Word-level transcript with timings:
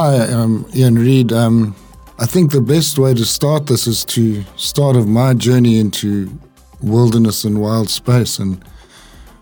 Hi, 0.00 0.14
I'm 0.26 0.64
Ian 0.76 0.94
Reid. 0.94 1.32
Um, 1.32 1.74
I 2.20 2.26
think 2.26 2.52
the 2.52 2.60
best 2.60 3.00
way 3.00 3.14
to 3.14 3.24
start 3.24 3.66
this 3.66 3.88
is 3.88 4.04
to 4.04 4.44
start 4.54 4.94
of 4.94 5.08
my 5.08 5.34
journey 5.34 5.80
into 5.80 6.38
wilderness 6.80 7.42
and 7.42 7.60
wild 7.60 7.90
space 7.90 8.38
and 8.38 8.62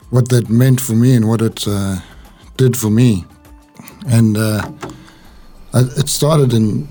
what 0.08 0.30
that 0.30 0.48
meant 0.48 0.80
for 0.80 0.94
me 0.94 1.14
and 1.14 1.28
what 1.28 1.42
it 1.42 1.68
uh, 1.68 1.96
did 2.56 2.74
for 2.74 2.88
me. 2.88 3.26
And 4.06 4.38
uh, 4.38 4.62
I, 5.74 5.80
it 5.98 6.08
started 6.08 6.54
in, 6.54 6.88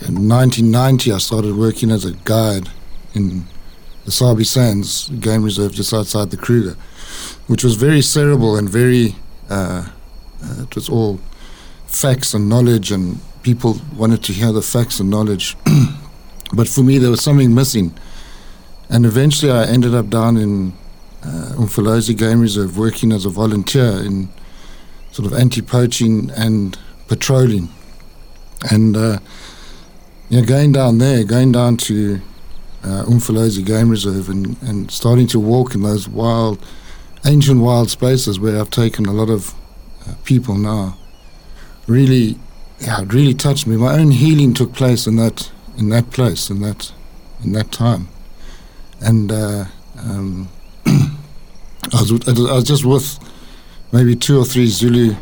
in 0.00 0.28
1990. 0.28 1.12
I 1.12 1.18
started 1.18 1.54
working 1.54 1.92
as 1.92 2.04
a 2.04 2.14
guide 2.24 2.68
in 3.14 3.44
the 4.06 4.10
Sabi 4.10 4.42
Sands 4.42 5.08
Game 5.20 5.44
Reserve 5.44 5.72
just 5.72 5.94
outside 5.94 6.32
the 6.32 6.36
Kruger, 6.36 6.74
which 7.46 7.62
was 7.62 7.76
very 7.76 8.02
cerebral 8.02 8.56
and 8.56 8.68
very, 8.68 9.14
uh, 9.48 9.88
uh, 10.42 10.62
it 10.62 10.74
was 10.74 10.88
all 10.88 11.20
facts 11.88 12.34
and 12.34 12.48
knowledge, 12.48 12.92
and 12.92 13.18
people 13.42 13.80
wanted 13.96 14.22
to 14.24 14.32
hear 14.32 14.52
the 14.52 14.62
facts 14.62 15.00
and 15.00 15.10
knowledge. 15.10 15.56
but 16.52 16.68
for 16.68 16.82
me, 16.82 16.98
there 16.98 17.10
was 17.10 17.22
something 17.22 17.52
missing. 17.52 17.92
And 18.88 19.04
eventually, 19.04 19.50
I 19.50 19.64
ended 19.66 19.94
up 19.94 20.08
down 20.08 20.36
in 20.36 20.72
uh, 21.22 21.54
Umfolozi 21.56 22.16
Game 22.16 22.40
Reserve 22.40 22.78
working 22.78 23.10
as 23.12 23.24
a 23.24 23.30
volunteer 23.30 23.98
in 24.04 24.28
sort 25.10 25.26
of 25.26 25.38
anti 25.38 25.62
poaching 25.62 26.30
and 26.36 26.78
patrolling. 27.08 27.68
And 28.70 28.96
uh, 28.96 29.18
you 30.28 30.40
know, 30.40 30.46
going 30.46 30.72
down 30.72 30.98
there, 30.98 31.24
going 31.24 31.52
down 31.52 31.78
to 31.78 32.20
uh, 32.84 33.04
Umfolozi 33.06 33.64
Game 33.64 33.88
Reserve 33.88 34.28
and, 34.28 34.60
and 34.62 34.90
starting 34.90 35.26
to 35.28 35.40
walk 35.40 35.74
in 35.74 35.82
those 35.82 36.08
wild, 36.08 36.64
ancient 37.24 37.60
wild 37.60 37.90
spaces 37.90 38.38
where 38.38 38.60
I've 38.60 38.70
taken 38.70 39.06
a 39.06 39.12
lot 39.12 39.30
of 39.30 39.54
uh, 40.06 40.14
people 40.24 40.54
now, 40.54 40.97
really, 41.88 42.38
yeah, 42.80 43.02
it 43.02 43.12
really 43.12 43.34
touched 43.34 43.66
me. 43.66 43.76
My 43.76 43.98
own 43.98 44.12
healing 44.12 44.54
took 44.54 44.72
place 44.74 45.06
in 45.06 45.16
that 45.16 45.50
in 45.76 45.88
that 45.90 46.10
place 46.10 46.50
in 46.50 46.60
that 46.60 46.92
in 47.42 47.52
that 47.52 47.72
time, 47.72 48.08
and 49.00 49.32
uh, 49.32 49.64
um, 49.98 50.48
I 50.86 51.08
was 51.92 52.12
I 52.28 52.54
was 52.54 52.64
just 52.64 52.84
with 52.84 53.18
maybe 53.92 54.14
two 54.14 54.38
or 54.38 54.44
three 54.44 54.66
Zulu 54.66 55.14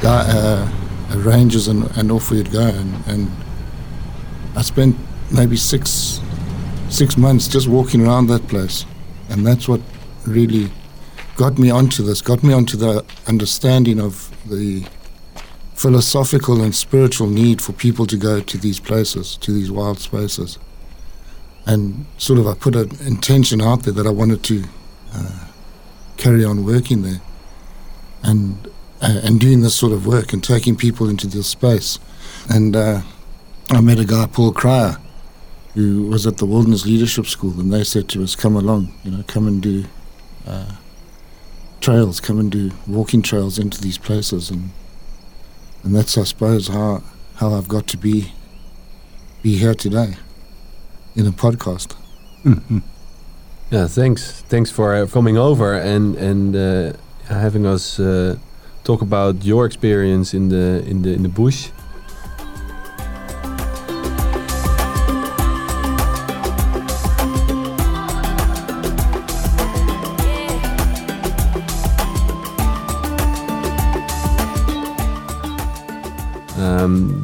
guy, 0.00 0.26
uh, 0.28 0.68
rangers, 1.16 1.68
and, 1.68 1.84
and 1.96 2.12
off 2.12 2.30
we'd 2.30 2.52
go, 2.52 2.66
and, 2.66 3.06
and 3.06 3.30
I 4.54 4.62
spent 4.62 4.96
maybe 5.30 5.56
six 5.56 6.20
six 6.88 7.16
months 7.16 7.48
just 7.48 7.66
walking 7.66 8.06
around 8.06 8.28
that 8.28 8.46
place, 8.48 8.84
and 9.30 9.46
that's 9.46 9.66
what 9.66 9.80
really 10.26 10.70
got 11.36 11.58
me 11.58 11.70
onto 11.70 12.02
this, 12.02 12.20
got 12.22 12.42
me 12.42 12.52
onto 12.52 12.76
the 12.76 13.04
understanding 13.26 14.00
of 14.00 14.30
the 14.48 14.84
philosophical 15.76 16.62
and 16.62 16.74
spiritual 16.74 17.28
need 17.28 17.60
for 17.60 17.72
people 17.72 18.06
to 18.06 18.16
go 18.16 18.40
to 18.40 18.56
these 18.56 18.80
places, 18.80 19.36
to 19.36 19.52
these 19.52 19.70
wild 19.70 19.98
spaces. 19.98 20.58
And 21.66 22.06
sort 22.16 22.38
of 22.38 22.46
I 22.46 22.54
put 22.54 22.74
an 22.74 22.90
intention 23.04 23.60
out 23.60 23.82
there 23.82 23.92
that 23.92 24.06
I 24.06 24.10
wanted 24.10 24.42
to 24.44 24.64
uh, 25.12 25.48
carry 26.16 26.44
on 26.44 26.64
working 26.64 27.02
there 27.02 27.20
and 28.22 28.68
uh, 29.02 29.20
and 29.22 29.38
doing 29.38 29.60
this 29.60 29.74
sort 29.74 29.92
of 29.92 30.06
work 30.06 30.32
and 30.32 30.42
taking 30.42 30.74
people 30.74 31.10
into 31.10 31.26
this 31.26 31.46
space. 31.46 31.98
And 32.48 32.74
uh, 32.74 33.02
I 33.68 33.82
met 33.82 33.98
a 33.98 34.06
guy, 34.06 34.26
Paul 34.26 34.52
Cryer, 34.52 34.96
who 35.74 36.06
was 36.06 36.26
at 36.26 36.38
the 36.38 36.46
Wilderness 36.46 36.86
Leadership 36.86 37.26
School, 37.26 37.60
and 37.60 37.70
they 37.70 37.84
said 37.84 38.08
to 38.10 38.22
us, 38.22 38.34
"Come 38.34 38.56
along, 38.56 38.94
you 39.04 39.10
know, 39.10 39.24
come 39.26 39.46
and 39.46 39.60
do 39.60 39.84
uh, 40.46 40.76
trails, 41.80 42.20
come 42.20 42.38
and 42.38 42.50
do 42.50 42.70
walking 42.86 43.20
trails 43.20 43.58
into 43.58 43.78
these 43.82 43.98
places." 43.98 44.50
And 44.50 44.70
and 45.86 45.94
that's, 45.94 46.18
I 46.18 46.24
suppose, 46.24 46.66
how 46.68 47.02
how 47.36 47.54
I've 47.54 47.68
got 47.68 47.86
to 47.86 47.96
be 47.96 48.32
be 49.42 49.56
here 49.56 49.74
today 49.74 50.16
in 51.14 51.26
a 51.26 51.30
podcast. 51.30 51.94
Mm-hmm. 52.44 52.78
Yeah, 53.70 53.86
thanks. 53.86 54.42
Thanks 54.48 54.70
for 54.70 54.94
uh, 54.94 55.06
coming 55.06 55.38
over 55.38 55.74
and 55.74 56.16
and 56.16 56.56
uh, 56.56 56.92
having 57.28 57.66
us 57.66 58.00
uh, 58.00 58.36
talk 58.82 59.00
about 59.00 59.44
your 59.44 59.64
experience 59.64 60.34
in 60.34 60.48
the 60.48 60.82
in 60.90 61.02
the 61.02 61.12
in 61.12 61.22
the 61.22 61.28
bush 61.28 61.70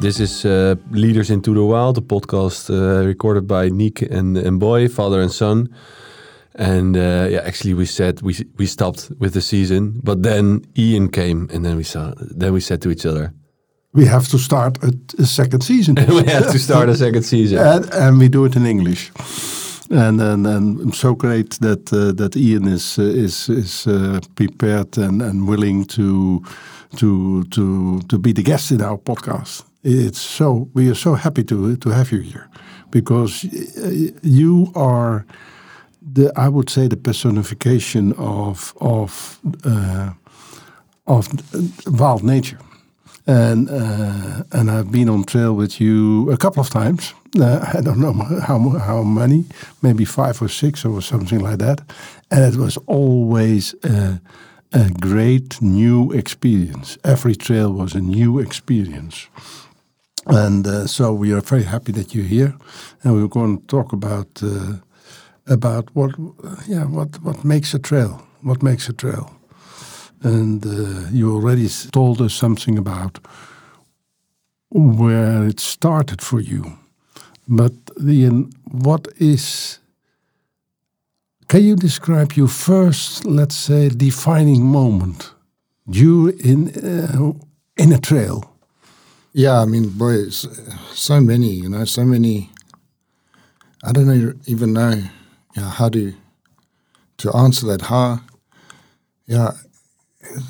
this 0.03 0.19
is 0.19 0.45
uh, 0.45 0.75
Leaders 0.91 1.29
into 1.29 1.53
the 1.53 1.63
Wild, 1.63 1.97
a 1.97 2.01
podcast 2.01 2.69
uh, 2.69 3.07
recorded 3.07 3.47
by 3.47 3.69
Nick 3.69 4.01
and, 4.01 4.37
and 4.37 4.59
Boy, 4.59 4.89
father 4.89 5.21
and 5.21 5.31
son. 5.31 5.69
And 6.55 6.97
uh, 6.97 7.27
yeah, 7.29 7.41
actually, 7.45 7.73
we 7.73 7.85
said 7.85 8.21
we 8.21 8.35
we 8.57 8.65
stopped 8.65 9.11
with 9.19 9.33
the 9.33 9.41
season, 9.41 10.01
but 10.03 10.21
then 10.21 10.61
Ian 10.77 11.09
came, 11.09 11.49
and 11.53 11.63
then 11.63 11.77
we 11.77 11.83
saw. 11.83 12.13
Then 12.17 12.53
we 12.53 12.59
said 12.59 12.81
to 12.81 12.89
each 12.91 13.05
other, 13.05 13.33
"We 13.93 14.05
have 14.05 14.27
to 14.27 14.37
start 14.37 14.77
a, 14.83 14.91
a 15.19 15.25
second 15.25 15.61
season. 15.61 15.95
we 16.07 16.31
have 16.31 16.51
to 16.51 16.59
start 16.59 16.89
a 16.89 16.95
second 16.95 17.23
season, 17.23 17.57
and, 17.73 17.93
and 17.93 18.19
we 18.19 18.27
do 18.27 18.45
it 18.45 18.55
in 18.55 18.65
English." 18.65 19.11
and 19.89 20.21
and, 20.21 20.45
and 20.47 20.81
I'm 20.81 20.93
so 20.93 21.15
great 21.15 21.59
that 21.61 21.91
uh, 21.93 22.11
that 22.15 22.35
Ian 22.35 22.67
is 22.67 22.99
uh, 22.99 23.03
is 23.03 23.49
is 23.49 23.87
uh, 23.87 24.19
prepared 24.35 24.97
and, 24.97 25.21
and 25.21 25.47
willing 25.47 25.85
to 25.85 26.43
to 26.97 27.43
to 27.45 28.01
to 28.09 28.19
be 28.19 28.33
the 28.33 28.43
guest 28.43 28.71
in 28.71 28.81
our 28.81 28.97
podcast. 28.97 29.63
It's 29.83 30.19
so 30.19 30.69
we 30.73 30.89
are 30.89 30.95
so 30.95 31.15
happy 31.15 31.43
to 31.43 31.75
to 31.75 31.89
have 31.89 32.11
you 32.11 32.21
here 32.21 32.49
because 32.89 33.43
you 34.23 34.71
are 34.75 35.25
the 36.13 36.31
I 36.35 36.47
would 36.49 36.69
say 36.69 36.87
the 36.87 36.97
personification 36.97 38.13
of 38.13 38.73
of 38.79 39.39
uh, 39.65 40.11
of 41.05 41.27
wild 41.85 42.23
nature. 42.23 42.59
And 43.25 43.69
uh, 43.69 44.43
and 44.51 44.69
I've 44.69 44.91
been 44.91 45.09
on 45.09 45.23
trail 45.23 45.53
with 45.53 45.79
you 45.79 46.31
a 46.31 46.37
couple 46.37 46.61
of 46.61 46.69
times. 46.69 47.13
Uh, 47.39 47.59
I 47.73 47.81
don't 47.81 47.99
know 47.99 48.13
how 48.41 48.59
how 48.79 49.03
many, 49.03 49.45
maybe 49.81 50.05
five 50.05 50.41
or 50.41 50.49
six 50.49 50.85
or 50.85 51.01
something 51.01 51.39
like 51.39 51.57
that. 51.57 51.81
And 52.29 52.53
it 52.53 52.59
was 52.59 52.77
always 52.85 53.75
uh, 53.83 54.17
a 54.73 54.89
great 54.99 55.61
new 55.61 56.11
experience. 56.11 56.97
Every 57.03 57.35
trail 57.35 57.71
was 57.71 57.95
a 57.95 58.01
new 58.01 58.39
experience. 58.39 59.29
And 60.25 60.65
uh, 60.65 60.87
so 60.87 61.13
we 61.13 61.33
are 61.33 61.41
very 61.41 61.63
happy 61.63 61.91
that 61.93 62.13
you're 62.15 62.25
here, 62.25 62.55
and 63.03 63.13
we're 63.13 63.27
going 63.27 63.59
to 63.59 63.67
talk 63.67 63.91
about 63.93 64.27
uh, 64.41 64.77
about 65.47 65.89
what 65.95 66.11
yeah 66.67 66.85
what 66.85 67.21
what 67.23 67.43
makes 67.43 67.73
a 67.73 67.79
trail, 67.79 68.21
what 68.41 68.63
makes 68.63 68.89
a 68.89 68.93
trail, 68.93 69.31
and 70.23 70.65
uh, 70.65 71.09
you 71.11 71.33
already 71.33 71.67
told 71.91 72.21
us 72.21 72.33
something 72.33 72.77
about 72.77 73.19
where 74.71 75.45
it 75.45 75.59
started 75.59 76.21
for 76.21 76.39
you, 76.39 76.77
but 77.47 77.73
Ian, 78.01 78.51
what 78.71 79.07
is 79.17 79.79
can 81.47 81.63
you 81.63 81.75
describe 81.75 82.33
your 82.33 82.47
first, 82.47 83.25
let's 83.25 83.55
say, 83.55 83.89
defining 83.89 84.65
moment? 84.65 85.33
You 85.87 86.29
in 86.39 86.69
uh, 86.69 87.33
in 87.77 87.91
a 87.93 87.99
trail? 87.99 88.52
Yeah, 89.35 89.61
I 89.61 89.65
mean, 89.65 89.89
boy, 89.89 90.29
so 90.29 91.19
many, 91.19 91.49
you 91.49 91.67
know, 91.67 91.85
so 91.85 92.05
many. 92.05 92.51
I 93.83 93.91
don't 93.91 94.05
know, 94.05 94.33
even 94.45 94.73
know, 94.73 95.01
how 95.55 95.89
to 95.89 96.13
to 97.17 97.35
answer 97.35 97.65
that. 97.65 97.81
How, 97.81 98.19
yeah, 99.25 99.53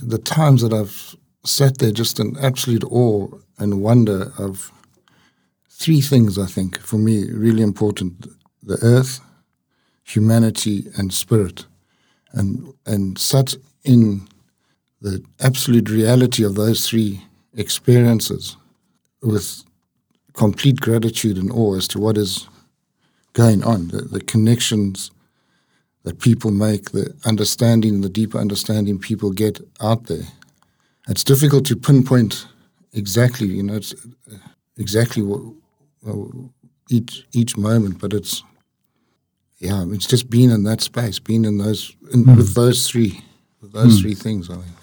the 0.02 0.18
times 0.18 0.62
that 0.64 0.74
I've 0.74 1.16
sat 1.46 1.78
there 1.78 1.92
just 1.92 2.20
in 2.20 2.38
absolute 2.40 2.84
awe 2.84 3.30
and 3.58 3.82
wonder 3.82 4.34
of 4.38 4.70
three 5.70 6.02
things. 6.02 6.38
I 6.38 6.46
think 6.46 6.78
for 6.78 6.98
me 6.98 7.32
really 7.32 7.64
important: 7.64 8.28
the 8.62 8.78
earth, 8.82 9.22
humanity 10.04 10.88
and 10.98 11.14
spirit, 11.14 11.68
and 12.34 12.74
and 12.86 13.18
such 13.18 13.56
in 13.86 14.28
the 15.00 15.24
absolute 15.40 15.90
reality 15.90 16.44
of 16.44 16.56
those 16.56 16.86
three 16.86 17.22
experiences 17.56 18.58
with 19.24 19.64
complete 20.34 20.82
gratitude 20.82 21.38
and 21.38 21.52
awe 21.52 21.76
as 21.76 21.88
to 21.90 22.00
what 22.00 22.18
is 22.18 22.48
going 23.34 23.64
on, 23.64 23.88
the, 23.90 24.02
the 24.02 24.22
connections 24.22 25.12
that 26.04 26.20
people 26.20 26.52
make, 26.52 26.92
the 26.92 27.14
understanding, 27.26 28.02
the 28.02 28.10
deeper 28.10 28.38
understanding 28.38 29.00
people 29.00 29.32
get 29.32 29.60
out 29.82 30.06
there. 30.06 30.28
It's 31.08 31.24
difficult 31.24 31.66
to 31.68 31.76
pinpoint 31.76 32.46
exactly, 32.94 33.48
you 33.48 33.64
know, 33.64 33.76
it's 33.76 33.94
exactly 34.78 35.24
what, 35.24 35.42
each 36.90 37.26
each 37.32 37.58
moment, 37.58 38.00
but 38.00 38.14
it's 38.14 38.44
yeah, 39.60 39.86
it's 39.90 40.06
just 40.06 40.30
being 40.30 40.52
in 40.52 40.64
that 40.64 40.82
space, 40.82 41.20
being 41.20 41.46
in 41.46 41.58
those 41.58 41.96
in, 42.12 42.26
mm. 42.26 42.36
with 42.36 42.54
those 42.54 42.88
three, 42.88 43.24
with 43.62 43.72
those 43.72 43.98
mm. 43.98 44.02
three 44.02 44.16
things. 44.16 44.50
I 44.50 44.56
think 44.56 44.76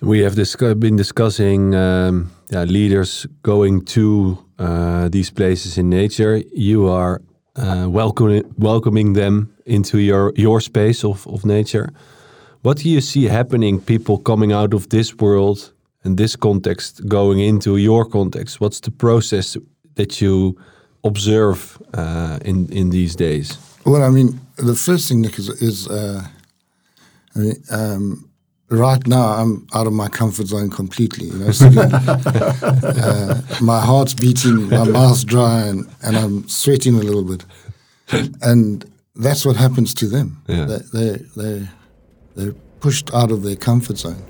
we 0.00 0.20
have 0.20 0.36
been 0.78 0.96
discussing 0.96 1.74
um, 1.74 2.30
yeah, 2.50 2.64
leaders 2.64 3.26
going 3.42 3.84
to 3.84 4.38
uh, 4.58 5.08
these 5.08 5.30
places 5.30 5.78
in 5.78 5.88
nature, 5.88 6.42
you 6.54 6.88
are 6.88 7.20
uh, 7.56 7.86
welcoming 7.88 8.44
welcoming 8.56 9.14
them 9.14 9.52
into 9.66 9.98
your 9.98 10.32
your 10.36 10.60
space 10.60 11.04
of 11.04 11.26
of 11.26 11.44
nature. 11.44 11.92
What 12.62 12.78
do 12.78 12.88
you 12.88 13.00
see 13.00 13.28
happening? 13.28 13.80
People 13.80 14.18
coming 14.18 14.52
out 14.52 14.74
of 14.74 14.88
this 14.88 15.14
world 15.14 15.72
and 16.04 16.16
this 16.16 16.36
context 16.36 17.06
going 17.06 17.40
into 17.40 17.76
your 17.76 18.04
context. 18.04 18.60
What's 18.60 18.80
the 18.80 18.90
process 18.90 19.56
that 19.94 20.20
you 20.20 20.56
observe 21.02 21.78
uh, 21.94 22.38
in 22.44 22.68
in 22.72 22.90
these 22.90 23.16
days? 23.16 23.58
Well, 23.84 24.02
I 24.02 24.10
mean, 24.10 24.40
the 24.56 24.74
first 24.74 25.08
thing, 25.08 25.22
Nick, 25.22 25.38
is, 25.38 25.48
is 25.62 25.88
uh, 25.88 26.22
I 27.34 27.38
mean, 27.38 27.56
um, 27.70 28.27
right 28.70 29.06
now 29.06 29.28
I'm 29.28 29.66
out 29.74 29.86
of 29.86 29.92
my 29.92 30.08
comfort 30.08 30.46
zone 30.46 30.70
completely. 30.70 31.26
You 31.26 31.34
know, 31.34 31.50
sitting, 31.50 31.78
uh, 31.82 33.42
my 33.60 33.80
heart's 33.80 34.14
beating, 34.14 34.68
my 34.68 34.84
mouth's 34.84 35.24
dry, 35.24 35.62
and, 35.62 35.86
and 36.02 36.16
I'm 36.16 36.48
sweating 36.48 36.94
a 36.94 37.02
little 37.02 37.24
bit. 37.24 37.44
And 38.42 38.90
that's 39.16 39.44
what 39.44 39.56
happens 39.56 39.94
to 39.94 40.06
them. 40.06 40.42
Yeah. 40.46 40.64
They, 40.64 40.78
they, 40.92 41.18
they, 41.36 41.68
they're 42.36 42.52
pushed 42.80 43.12
out 43.12 43.30
of 43.30 43.42
their 43.42 43.56
comfort 43.56 43.98
zone. 43.98 44.22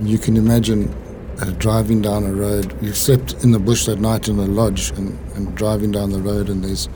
You 0.00 0.18
can 0.18 0.36
imagine 0.36 0.94
uh, 1.40 1.52
driving 1.52 2.02
down 2.02 2.24
a 2.24 2.32
road. 2.32 2.76
You 2.82 2.92
slept 2.92 3.44
in 3.44 3.52
the 3.52 3.58
bush 3.58 3.86
that 3.86 4.00
night 4.00 4.28
in 4.28 4.38
a 4.38 4.46
lodge 4.46 4.90
and, 4.90 5.18
and 5.34 5.54
driving 5.54 5.92
down 5.92 6.10
the 6.10 6.20
road, 6.20 6.48
and 6.48 6.64
there's 6.64 6.88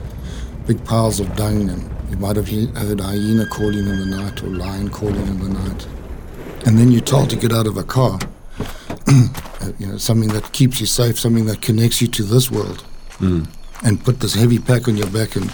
big 0.67 0.83
piles 0.85 1.19
of 1.19 1.35
dung, 1.35 1.69
and 1.69 1.89
you 2.11 2.17
might 2.17 2.35
have 2.35 2.47
he- 2.47 2.67
heard 2.67 2.99
hyena 2.99 3.45
calling 3.47 3.87
in 3.87 3.99
the 3.99 4.05
night 4.17 4.43
or 4.43 4.47
lion 4.47 4.89
calling 4.89 5.15
in 5.15 5.39
the 5.39 5.49
night. 5.49 5.87
And 6.65 6.77
then 6.77 6.91
you're 6.91 7.01
told 7.01 7.29
to 7.31 7.35
get 7.35 7.51
out 7.51 7.67
of 7.67 7.77
a 7.77 7.83
car, 7.83 8.19
uh, 9.07 9.71
you 9.79 9.87
know, 9.87 9.97
something 9.97 10.29
that 10.29 10.51
keeps 10.53 10.79
you 10.79 10.85
safe, 10.85 11.19
something 11.19 11.45
that 11.45 11.61
connects 11.61 12.01
you 12.01 12.07
to 12.09 12.23
this 12.23 12.51
world, 12.51 12.83
and 13.83 14.03
put 14.03 14.19
this 14.19 14.35
heavy 14.35 14.59
pack 14.59 14.87
on 14.87 14.95
your 14.95 15.09
back 15.09 15.35
and 15.35 15.51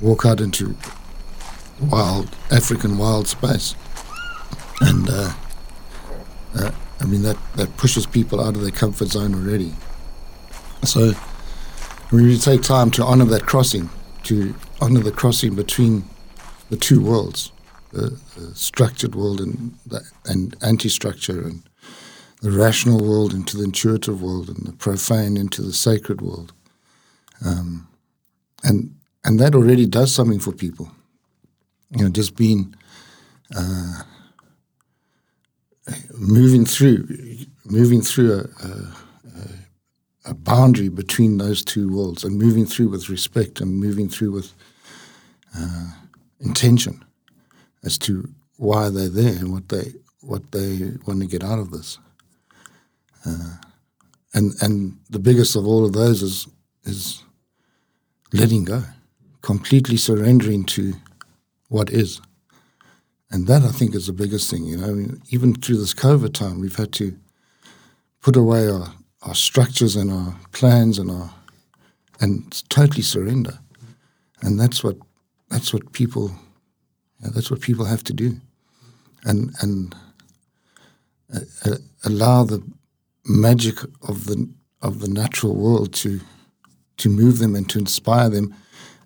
walk 0.00 0.26
out 0.26 0.40
into 0.40 0.76
wild 1.90 2.28
African 2.50 2.98
wild 2.98 3.28
space. 3.28 3.74
And 4.80 5.08
uh, 5.08 5.32
uh, 6.56 6.70
I 7.00 7.04
mean 7.04 7.22
that 7.22 7.38
that 7.56 7.76
pushes 7.76 8.06
people 8.06 8.40
out 8.40 8.54
of 8.56 8.62
their 8.62 8.70
comfort 8.70 9.08
zone 9.08 9.34
already. 9.34 9.74
So 10.84 11.12
we 12.10 12.22
really 12.22 12.38
take 12.38 12.62
time 12.62 12.90
to 12.92 13.04
honor 13.04 13.24
that 13.26 13.46
crossing, 13.46 13.88
to 14.24 14.54
honor 14.80 15.00
the 15.00 15.12
crossing 15.12 15.54
between 15.54 16.04
the 16.70 16.76
two 16.76 17.00
worlds, 17.00 17.51
the, 17.92 18.18
structured 18.54 19.14
world 19.14 19.40
and 19.40 19.78
the, 19.86 20.00
and 20.26 20.56
anti-structure, 20.62 21.42
and 21.42 21.62
the 22.40 22.50
rational 22.50 23.00
world 23.02 23.32
into 23.32 23.56
the 23.56 23.64
intuitive 23.64 24.22
world, 24.22 24.48
and 24.48 24.66
the 24.66 24.72
profane 24.72 25.36
into 25.36 25.62
the 25.62 25.72
sacred 25.72 26.20
world. 26.20 26.52
Um, 27.44 27.88
and 28.64 28.94
and 29.24 29.38
that 29.38 29.54
already 29.54 29.86
does 29.86 30.12
something 30.12 30.40
for 30.40 30.52
people. 30.52 30.90
You 31.90 32.04
know, 32.04 32.10
just 32.10 32.36
being 32.36 32.74
uh, 33.54 34.02
moving 36.14 36.64
through, 36.64 37.06
moving 37.64 38.00
through 38.00 38.32
a, 38.32 38.66
a, 38.66 40.30
a 40.30 40.34
boundary 40.34 40.88
between 40.88 41.38
those 41.38 41.64
two 41.64 41.94
worlds, 41.94 42.24
and 42.24 42.38
moving 42.38 42.66
through 42.66 42.88
with 42.88 43.08
respect, 43.08 43.60
and 43.60 43.76
moving 43.76 44.08
through 44.08 44.32
with 44.32 44.52
uh, 45.56 45.92
intention 46.40 47.04
as 47.84 47.98
to 47.98 48.28
why 48.56 48.88
they're 48.88 49.08
there 49.08 49.36
and 49.36 49.52
what 49.52 49.68
they 49.68 49.92
what 50.20 50.52
they 50.52 50.92
want 51.06 51.20
to 51.20 51.26
get 51.26 51.42
out 51.42 51.58
of 51.58 51.70
this. 51.70 51.98
Uh, 53.26 53.56
and 54.34 54.52
and 54.62 54.98
the 55.10 55.18
biggest 55.18 55.56
of 55.56 55.66
all 55.66 55.84
of 55.84 55.92
those 55.92 56.22
is 56.22 56.48
is 56.84 57.22
letting 58.32 58.64
go, 58.64 58.82
completely 59.40 59.96
surrendering 59.96 60.64
to 60.64 60.94
what 61.68 61.90
is. 61.90 62.20
And 63.30 63.46
that 63.46 63.62
I 63.62 63.68
think 63.68 63.94
is 63.94 64.06
the 64.06 64.12
biggest 64.12 64.50
thing. 64.50 64.64
You 64.64 64.76
know, 64.76 64.88
I 64.88 64.90
mean, 64.90 65.22
even 65.30 65.54
through 65.54 65.78
this 65.78 65.94
COVID 65.94 66.34
time, 66.34 66.60
we've 66.60 66.76
had 66.76 66.92
to 66.94 67.16
put 68.20 68.36
away 68.36 68.68
our, 68.68 68.92
our 69.22 69.34
structures 69.34 69.96
and 69.96 70.10
our 70.10 70.36
plans 70.52 70.98
and 70.98 71.10
our 71.10 71.32
and 72.20 72.62
totally 72.68 73.02
surrender. 73.02 73.58
And 74.42 74.58
that's 74.60 74.84
what 74.84 74.96
that's 75.50 75.72
what 75.72 75.92
people 75.92 76.32
yeah, 77.22 77.30
that's 77.32 77.50
what 77.50 77.60
people 77.60 77.84
have 77.84 78.04
to 78.04 78.12
do. 78.12 78.40
And 79.24 79.52
and 79.60 79.94
uh, 81.34 81.40
uh, 81.64 81.76
allow 82.04 82.44
the 82.44 82.62
magic 83.24 83.82
of 84.08 84.26
the 84.26 84.48
of 84.80 85.00
the 85.00 85.08
natural 85.08 85.54
world 85.54 85.92
to 85.94 86.20
to 86.96 87.08
move 87.08 87.38
them 87.38 87.54
and 87.54 87.68
to 87.70 87.78
inspire 87.78 88.28
them 88.28 88.54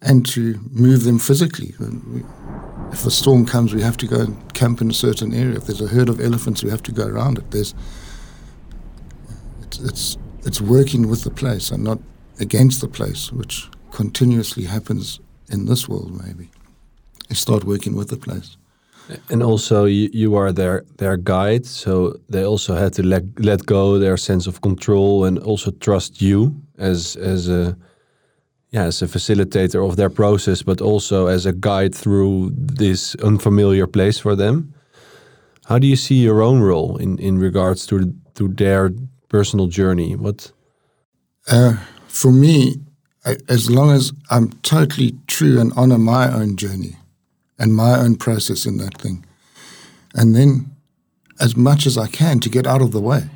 and 0.03 0.27
to 0.27 0.59
move 0.71 1.05
them 1.05 1.19
physically. 1.19 1.75
If 2.93 3.07
a 3.07 3.11
storm 3.11 3.47
comes, 3.47 3.75
we 3.75 3.83
have 3.83 3.97
to 3.99 4.07
go 4.07 4.21
and 4.21 4.55
camp 4.55 4.81
in 4.81 4.91
a 4.91 4.95
certain 4.95 5.35
area. 5.35 5.57
If 5.57 5.67
there's 5.67 5.81
a 5.81 5.89
herd 5.89 6.09
of 6.09 6.21
elephants, 6.21 6.63
we 6.63 6.71
have 6.71 6.83
to 6.85 6.93
go 6.93 7.07
around 7.07 7.39
it. 7.39 7.51
There's 7.51 7.75
it's 9.63 9.79
it's, 9.81 10.19
it's 10.45 10.61
working 10.61 11.09
with 11.09 11.23
the 11.23 11.31
place 11.31 11.71
and 11.71 11.85
not 11.85 11.99
against 12.41 12.81
the 12.81 12.89
place, 12.89 13.33
which 13.33 13.69
continuously 13.91 14.65
happens 14.65 15.21
in 15.51 15.67
this 15.67 15.89
world. 15.89 16.25
Maybe 16.25 16.51
start 17.35 17.65
working 17.65 17.97
with 17.97 18.09
the 18.09 18.17
place. 18.17 18.57
And 19.31 19.43
also, 19.43 19.85
you, 19.85 20.11
you 20.13 20.35
are 20.35 20.53
their 20.53 20.85
their 20.97 21.17
guide, 21.17 21.65
so 21.65 22.19
they 22.29 22.45
also 22.45 22.75
had 22.75 22.93
to 22.95 23.03
let 23.03 23.23
let 23.39 23.65
go 23.65 23.99
their 23.99 24.17
sense 24.17 24.49
of 24.49 24.61
control 24.61 25.25
and 25.25 25.39
also 25.39 25.71
trust 25.71 26.21
you 26.21 26.55
as 26.79 27.17
as 27.17 27.49
a 27.49 27.77
yeah 28.71 28.87
as 28.87 29.03
a 29.03 29.07
facilitator 29.07 29.89
of 29.89 29.95
their 29.95 30.11
process, 30.11 30.63
but 30.63 30.81
also 30.81 31.29
as 31.29 31.47
a 31.47 31.53
guide 31.53 31.95
through 31.95 32.51
this 32.77 33.15
unfamiliar 33.23 33.87
place 33.87 34.19
for 34.19 34.37
them. 34.37 34.75
How 35.67 35.79
do 35.79 35.87
you 35.87 35.97
see 35.97 36.23
your 36.25 36.43
own 36.43 36.61
role 36.61 36.97
in 36.97 37.19
in 37.19 37.39
regards 37.39 37.87
to 37.87 38.13
to 38.35 38.49
their 38.49 38.91
personal 39.29 39.69
journey? 39.69 40.17
What 40.17 40.53
Uh, 41.49 41.75
for 42.09 42.33
me, 42.33 42.81
as 43.49 43.71
long 43.71 43.93
as 43.93 44.13
I'm 44.31 44.51
totally 44.63 45.15
true 45.27 45.61
and 45.61 45.73
honor 45.77 45.99
my 45.99 46.27
own 46.33 46.57
journey 46.57 46.97
and 47.59 47.75
my 47.75 47.99
own 47.99 48.17
process 48.17 48.67
in 48.67 48.77
that 48.79 48.99
thing, 48.99 49.25
and 50.15 50.35
then 50.35 50.71
as 51.41 51.57
much 51.57 51.87
as 51.87 51.99
I 51.99 52.07
can 52.07 52.41
to 52.41 52.49
get 52.49 52.67
out 52.67 52.83
of 52.83 52.93
the 52.93 53.01
way, 53.01 53.29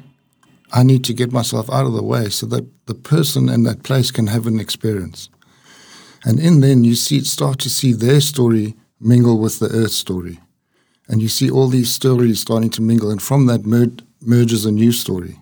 I 0.72 0.82
need 0.82 1.04
to 1.04 1.14
get 1.14 1.32
myself 1.32 1.68
out 1.70 1.86
of 1.86 1.92
the 1.92 2.02
way 2.02 2.28
so 2.28 2.46
that 2.46 2.66
the 2.86 2.94
person 2.94 3.48
in 3.48 3.64
that 3.64 3.82
place 3.82 4.10
can 4.10 4.28
have 4.28 4.46
an 4.46 4.60
experience. 4.60 5.28
And 6.24 6.38
in 6.38 6.60
then 6.60 6.84
you 6.84 6.94
see 6.94 7.20
start 7.20 7.58
to 7.60 7.70
see 7.70 7.92
their 7.92 8.20
story 8.20 8.76
mingle 9.00 9.38
with 9.38 9.58
the 9.58 9.68
earth 9.68 9.92
story. 9.92 10.38
And 11.08 11.20
you 11.20 11.28
see 11.28 11.50
all 11.50 11.68
these 11.68 11.92
stories 11.92 12.40
starting 12.40 12.70
to 12.70 12.82
mingle, 12.82 13.10
and 13.10 13.20
from 13.20 13.46
that 13.46 13.66
mer- 13.66 13.96
merges 14.20 14.64
a 14.64 14.70
new 14.70 14.92
story. 14.92 15.38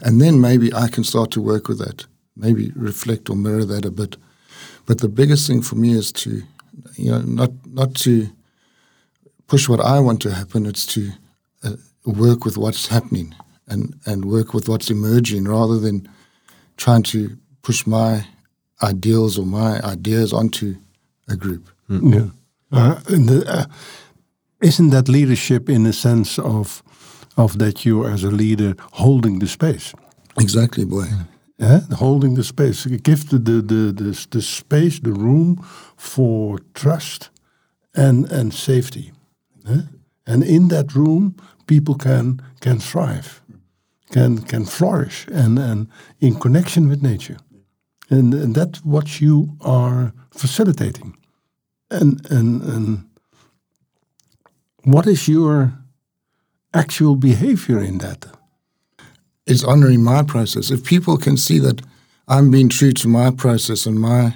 And 0.00 0.20
then 0.20 0.40
maybe 0.40 0.72
I 0.72 0.88
can 0.88 1.02
start 1.02 1.32
to 1.32 1.40
work 1.40 1.66
with 1.66 1.78
that, 1.78 2.06
maybe 2.36 2.70
reflect 2.76 3.28
or 3.28 3.36
mirror 3.36 3.64
that 3.64 3.84
a 3.84 3.90
bit. 3.90 4.16
But 4.86 4.98
the 4.98 5.08
biggest 5.08 5.46
thing 5.46 5.60
for 5.60 5.74
me 5.74 5.92
is 5.92 6.12
to, 6.12 6.42
you 6.96 7.10
know, 7.10 7.20
not 7.20 7.50
not 7.66 7.94
to 7.94 8.28
push 9.46 9.68
what 9.68 9.80
I 9.80 10.00
want 10.00 10.20
to 10.22 10.30
happen. 10.30 10.66
It's 10.66 10.86
to 10.94 11.10
uh, 11.64 11.76
work 12.04 12.44
with 12.44 12.56
what's 12.56 12.88
happening 12.88 13.34
and 13.66 13.94
and 14.06 14.24
work 14.24 14.54
with 14.54 14.68
what's 14.68 14.90
emerging, 14.90 15.48
rather 15.48 15.78
than 15.80 16.08
trying 16.76 17.02
to 17.04 17.36
push 17.62 17.86
my 17.86 18.26
ideals 18.82 19.38
or 19.38 19.46
my 19.46 19.80
ideas 19.92 20.32
onto 20.32 20.76
a 21.28 21.36
group. 21.36 21.68
Yeah. 21.88 22.30
Uh, 22.70 23.00
and 23.08 23.28
the, 23.28 23.44
uh, 23.48 23.64
isn't 24.60 24.90
that 24.90 25.08
leadership 25.08 25.68
in 25.68 25.84
the 25.84 25.92
sense 25.92 26.38
of 26.38 26.82
of 27.36 27.58
that 27.58 27.84
you 27.84 28.04
as 28.04 28.24
a 28.24 28.30
leader 28.30 28.74
holding 28.92 29.38
the 29.38 29.46
space? 29.46 29.94
Exactly, 30.40 30.84
boy. 30.84 31.06
Yeah, 31.10 31.24
holding 31.60 32.34
the 32.34 32.44
space. 32.44 32.86
Give 32.86 33.28
the, 33.28 33.38
the, 33.38 33.62
the, 33.62 33.92
the, 33.92 34.26
the 34.30 34.42
space, 34.42 35.00
the 35.00 35.12
room 35.12 35.64
for 35.96 36.60
trust 36.74 37.30
and 37.94 38.32
and 38.32 38.54
safety. 38.54 39.12
And 40.26 40.44
in 40.44 40.68
that 40.68 40.94
room, 40.94 41.34
people 41.66 41.94
can 41.94 42.40
can 42.60 42.78
thrive, 42.78 43.42
can 44.10 44.38
can 44.38 44.64
flourish, 44.64 45.26
and, 45.32 45.58
and 45.58 45.88
in 46.20 46.38
connection 46.38 46.88
with 46.88 47.02
nature. 47.02 47.36
And, 48.10 48.34
and 48.34 48.54
that's 48.54 48.84
what 48.84 49.20
you 49.20 49.56
are 49.60 50.12
facilitating. 50.30 51.16
And 51.90 52.30
and 52.30 52.62
and 52.62 53.04
what 54.84 55.06
is 55.06 55.28
your 55.28 55.72
actual 56.72 57.16
behavior 57.16 57.80
in 57.80 57.98
that? 57.98 58.37
Is 59.48 59.64
honoring 59.64 60.02
my 60.04 60.22
process. 60.22 60.70
If 60.70 60.84
people 60.84 61.16
can 61.16 61.36
see 61.36 61.58
that 61.60 61.82
I'm 62.28 62.50
being 62.50 62.68
true 62.68 62.92
to 62.92 63.08
my 63.08 63.30
process 63.30 63.86
and 63.86 63.98
my 64.00 64.34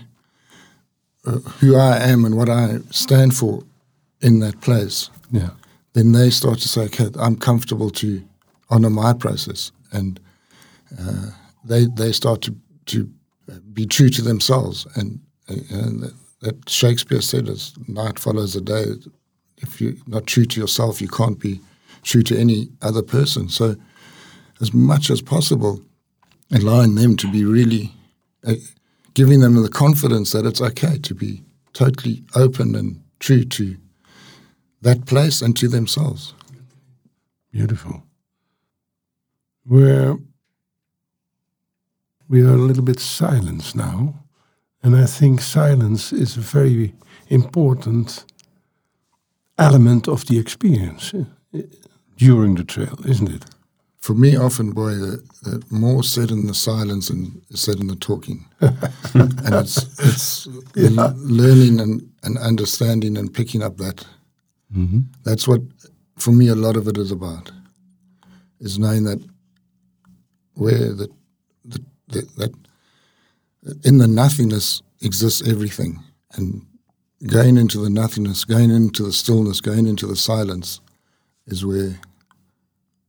uh, 1.24 1.38
who 1.60 1.76
I 1.76 1.98
am 1.98 2.24
and 2.24 2.36
what 2.36 2.48
I 2.48 2.78
stand 2.90 3.34
for 3.36 3.62
in 4.20 4.40
that 4.40 4.60
place, 4.60 5.10
Yeah. 5.30 5.50
then 5.92 6.12
they 6.12 6.30
start 6.30 6.58
to 6.60 6.68
say, 6.68 6.82
"Okay, 6.84 7.08
I'm 7.18 7.36
comfortable 7.36 7.90
to 7.90 8.22
honor 8.70 8.90
my 8.90 9.12
process 9.12 9.72
and 9.92 10.18
uh, 10.98 11.30
they 11.64 11.86
they 11.86 12.12
start 12.12 12.40
to 12.42 12.54
to 12.86 13.08
be 13.72 13.86
true 13.86 14.08
to 14.10 14.22
themselves, 14.22 14.86
and, 14.94 15.20
and 15.48 16.00
that, 16.02 16.14
that 16.40 16.68
Shakespeare 16.68 17.20
said, 17.20 17.48
"As 17.48 17.72
night 17.86 18.18
follows 18.18 18.52
the 18.52 18.60
day." 18.60 18.86
If 19.58 19.80
you're 19.80 19.94
not 20.06 20.26
true 20.26 20.44
to 20.46 20.60
yourself, 20.60 21.00
you 21.00 21.06
can't 21.08 21.38
be 21.38 21.60
true 22.02 22.22
to 22.24 22.36
any 22.36 22.68
other 22.80 23.02
person. 23.02 23.48
So, 23.48 23.76
as 24.62 24.72
much 24.72 25.10
as 25.10 25.20
possible, 25.20 25.82
allowing 26.52 26.94
them 26.94 27.16
to 27.16 27.30
be 27.30 27.44
really, 27.44 27.92
uh, 28.46 28.54
giving 29.14 29.40
them 29.40 29.60
the 29.60 29.68
confidence 29.68 30.30
that 30.32 30.46
it's 30.46 30.60
okay 30.62 30.96
to 30.98 31.14
be 31.14 31.42
totally 31.72 32.22
open 32.36 32.76
and 32.76 33.02
true 33.18 33.44
to 33.44 33.76
that 34.80 35.04
place 35.04 35.42
and 35.42 35.56
to 35.56 35.68
themselves. 35.68 36.34
Beautiful. 37.50 38.04
We're 39.66 40.16
we 42.28 42.40
are 42.42 42.54
a 42.54 42.66
little 42.68 42.82
bit 42.82 42.98
silenced 42.98 43.76
now, 43.76 44.14
and 44.82 44.96
I 44.96 45.04
think 45.04 45.42
silence 45.42 46.14
is 46.14 46.36
a 46.36 46.40
very 46.40 46.94
important 47.28 48.24
element 49.58 50.08
of 50.08 50.24
the 50.26 50.38
experience 50.38 51.12
uh, 51.12 51.60
during 52.16 52.54
the 52.54 52.64
trail, 52.64 52.98
isn't 53.06 53.28
it? 53.28 53.44
For 54.02 54.14
me, 54.14 54.36
often, 54.36 54.72
boy, 54.72 54.94
the, 54.94 55.22
the 55.44 55.64
more 55.70 56.02
said 56.02 56.32
in 56.32 56.46
the 56.48 56.54
silence 56.54 57.08
and 57.08 57.40
said 57.54 57.78
in 57.78 57.86
the 57.86 57.94
talking, 57.94 58.44
and 58.60 59.54
it's 59.54 59.76
it's 60.00 60.48
Yeah. 60.74 61.12
learning 61.16 61.78
and, 61.80 62.10
and 62.24 62.36
understanding 62.38 63.16
and 63.16 63.32
picking 63.32 63.62
up 63.62 63.76
that. 63.76 64.04
Mm-hmm. 64.76 65.00
That's 65.24 65.46
what, 65.46 65.60
for 66.18 66.32
me, 66.32 66.48
a 66.48 66.56
lot 66.56 66.76
of 66.76 66.88
it 66.88 66.98
is 66.98 67.12
about, 67.12 67.52
is 68.58 68.76
knowing 68.76 69.04
that 69.04 69.20
where 70.54 70.92
the, 70.92 71.08
the, 71.64 71.80
the 72.08 72.22
that 72.38 72.52
in 73.84 73.98
the 73.98 74.08
nothingness 74.08 74.82
exists 75.00 75.46
everything, 75.48 76.00
and 76.32 76.66
going 77.28 77.56
into 77.56 77.78
the 77.78 77.90
nothingness, 77.90 78.44
going 78.44 78.70
into 78.72 79.04
the 79.04 79.12
stillness, 79.12 79.60
going 79.60 79.86
into 79.86 80.08
the 80.08 80.16
silence, 80.16 80.80
is 81.46 81.64
where 81.64 82.00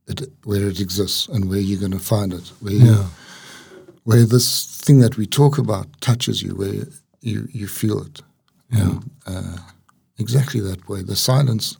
it 0.06 0.30
where 0.44 0.68
it 0.68 0.80
exists 0.80 1.28
and 1.28 1.48
where 1.48 1.60
you're 1.60 1.80
going 1.80 1.98
to 1.98 1.98
find 1.98 2.32
it. 2.32 2.52
Where 2.60 2.74
you- 2.74 3.06
where 4.04 4.26
this 4.26 4.66
thing 4.84 5.00
that 5.00 5.16
we 5.16 5.26
talk 5.26 5.56
about 5.58 5.86
touches 6.00 6.42
you, 6.42 6.54
where 6.54 6.86
you 7.20 7.48
you 7.52 7.66
feel 7.66 8.02
it. 8.02 8.22
Yeah. 8.70 8.98
uh, 9.26 9.56
exactly 10.18 10.60
that 10.60 10.88
way. 10.88 11.02
The 11.02 11.16
silence, 11.16 11.76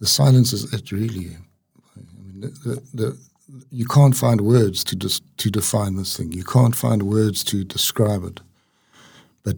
the 0.00 0.06
silence 0.06 0.52
is 0.52 0.72
it 0.72 0.90
really. 0.90 1.36
I 1.96 2.00
mean, 2.22 2.40
the, 2.40 2.48
the, 2.64 2.82
the, 2.94 3.18
you 3.70 3.84
can't 3.86 4.16
find 4.16 4.40
words 4.40 4.82
to 4.84 4.96
dis, 4.96 5.20
to 5.36 5.50
define 5.50 5.96
this 5.96 6.16
thing. 6.16 6.32
You 6.32 6.44
can't 6.44 6.74
find 6.74 7.02
words 7.02 7.44
to 7.44 7.62
describe 7.64 8.24
it, 8.24 8.40
but 9.44 9.56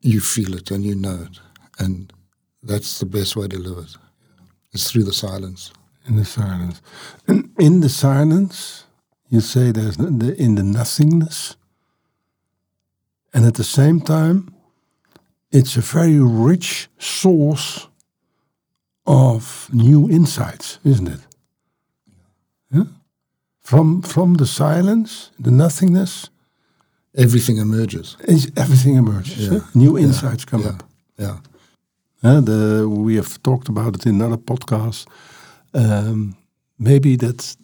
you 0.00 0.20
feel 0.20 0.54
it 0.54 0.70
and 0.70 0.84
you 0.84 0.94
know 0.96 1.28
it, 1.30 1.38
and 1.78 2.12
that's 2.62 2.98
the 2.98 3.06
best 3.06 3.36
way 3.36 3.46
to 3.48 3.58
live 3.58 3.78
it. 3.84 3.96
It's 4.72 4.90
through 4.90 5.04
the 5.04 5.12
silence. 5.12 5.72
In 6.06 6.16
the 6.16 6.24
silence, 6.24 6.82
and 7.26 7.48
in 7.58 7.80
the 7.80 7.88
silence, 7.88 8.84
you 9.30 9.40
say 9.40 9.72
there's 9.72 9.96
the, 9.96 10.34
in 10.38 10.54
the 10.54 10.62
nothingness, 10.62 11.56
and 13.32 13.46
at 13.46 13.54
the 13.54 13.64
same 13.64 14.00
time, 14.00 14.52
it's 15.50 15.76
a 15.76 15.80
very 15.80 16.18
rich 16.18 16.88
source 16.98 17.88
of 19.06 19.68
new 19.72 20.10
insights, 20.10 20.78
isn't 20.84 21.08
it? 21.08 21.20
Yeah? 22.70 22.84
From 23.60 24.02
from 24.02 24.34
the 24.34 24.46
silence, 24.46 25.30
the 25.42 25.50
nothingness, 25.50 26.30
Everything 27.16 27.58
emerges. 27.58 28.16
is 28.28 28.50
everything 28.56 28.96
emerges. 28.96 29.38
Yeah. 29.48 29.60
New 29.74 29.96
insights 29.98 30.44
come 30.44 30.62
Yeah, 30.64 30.72
up. 30.74 30.82
yeah. 31.18 31.36
Uh, 32.22 32.40
the, 32.42 32.86
we 32.88 33.16
have 33.16 33.38
talked 33.42 33.68
about 33.68 33.94
it 33.94 34.06
in 34.06 34.14
another 34.20 34.36
podcast. 34.42 35.06
Um, 35.74 36.36
maybe 36.78 37.16
that's 37.16 37.56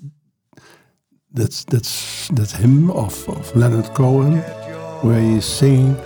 that's 1.33 1.65
that's 1.65 2.29
that 2.29 2.51
hymn 2.51 2.91
of, 2.91 3.29
of 3.29 3.55
Leonard 3.57 3.95
Cohen, 3.95 4.39
where 5.03 5.21
he's 5.21 5.45
singing, 5.45 5.97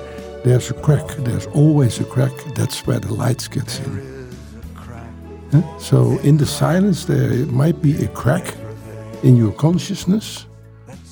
"There's 0.45 0.71
a 0.71 0.75
crack. 0.75 1.07
There's 1.25 1.47
always 1.55 2.01
a 2.01 2.05
crack. 2.05 2.33
That's 2.55 2.87
where 2.87 3.01
the 3.01 3.13
light 3.15 3.49
gets 3.51 3.79
in." 3.81 4.29
Huh? 5.53 5.79
So 5.79 6.19
in 6.23 6.37
the 6.37 6.47
silence, 6.47 7.05
there 7.07 7.47
might 7.47 7.81
be 7.81 8.05
a 8.05 8.09
crack 8.09 8.55
in 9.23 9.37
your 9.37 9.53
consciousness 9.53 10.47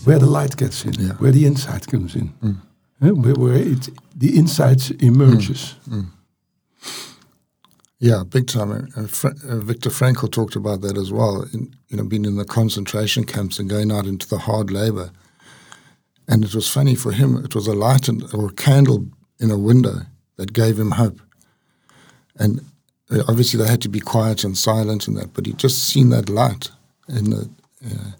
where 0.05 0.19
the 0.19 0.27
light 0.27 0.57
gets 0.57 0.85
in, 0.85 0.93
Yeah. 0.95 1.13
where 1.19 1.33
the 1.33 1.47
insight 1.47 1.87
comes 1.87 2.15
in, 2.17 2.33
mm. 2.43 2.57
Huh? 3.01 3.15
where, 3.15 3.35
where 3.35 3.55
it, 3.55 3.89
the 4.19 4.37
insight 4.37 4.91
emerges. 5.03 5.75
Mm. 5.89 5.95
Mm. 6.03 6.07
Yeah, 8.03 8.25
big 8.29 8.49
time. 8.49 8.89
Uh, 8.97 9.07
Fra- 9.07 9.37
uh, 9.49 9.59
Viktor 9.59 9.89
Frankl 9.89 10.29
talked 10.29 10.57
about 10.57 10.81
that 10.81 10.99
as 10.99 11.13
well. 11.13 11.47
In, 11.55 11.73
you 11.87 11.97
know, 11.97 12.03
being 12.03 12.25
in 12.25 12.35
the 12.35 12.45
concentration 12.45 13.23
camps 13.23 13.61
and 13.61 13.71
going 13.71 13.93
out 13.93 14.07
into 14.07 14.29
the 14.29 14.39
hard 14.39 14.73
labor. 14.73 15.13
And 16.27 16.43
it 16.43 16.53
was 16.53 16.69
funny 16.69 16.97
for 16.97 17.13
him. 17.13 17.37
It 17.45 17.55
was 17.55 17.69
a 17.69 17.75
light 17.75 18.09
and, 18.09 18.25
or 18.35 18.49
a 18.49 18.53
candle 18.55 19.07
in 19.39 19.53
a 19.53 19.57
window 19.57 20.01
that 20.35 20.53
gave 20.53 20.81
him 20.81 20.91
hope. 20.91 21.21
And 22.35 22.65
uh, 23.09 23.23
obviously 23.29 23.63
they 23.63 23.71
had 23.71 23.83
to 23.83 23.89
be 23.89 24.01
quiet 24.01 24.43
and 24.43 24.59
silent 24.59 25.07
and 25.07 25.17
that, 25.17 25.33
but 25.33 25.47
he 25.47 25.53
just 25.53 25.85
seen 25.85 26.11
that 26.11 26.29
light 26.29 26.73
in 27.09 27.31
the, 27.31 27.51
uh, 27.87 28.11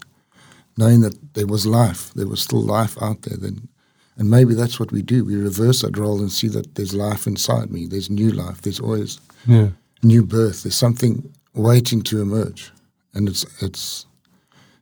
knowing 0.77 1.01
that 1.01 1.33
there 1.33 1.47
was 1.47 1.65
life, 1.65 2.13
there 2.13 2.27
was 2.27 2.41
still 2.41 2.61
life 2.61 2.95
out 3.01 3.23
there. 3.23 3.37
Then, 3.37 3.67
and 4.15 4.29
maybe 4.29 4.53
that's 4.53 4.79
what 4.79 4.93
we 4.93 5.01
do. 5.01 5.25
We 5.25 5.35
reverse 5.35 5.81
that 5.81 5.97
role 5.97 6.21
and 6.21 6.31
see 6.31 6.47
that 6.47 6.75
there's 6.75 6.93
life 6.93 7.27
inside 7.27 7.69
me. 7.69 7.85
There's 7.85 8.09
new 8.09 8.31
life. 8.31 8.61
There's 8.61 8.79
always 8.79 9.19
Yeah. 9.47 9.69
new 10.01 10.23
birth. 10.25 10.63
There's 10.63 10.75
something 10.77 11.23
waiting 11.53 12.01
to 12.03 12.21
emerge, 12.21 12.71
and 13.13 13.27
it's 13.29 13.45
it's 13.61 14.05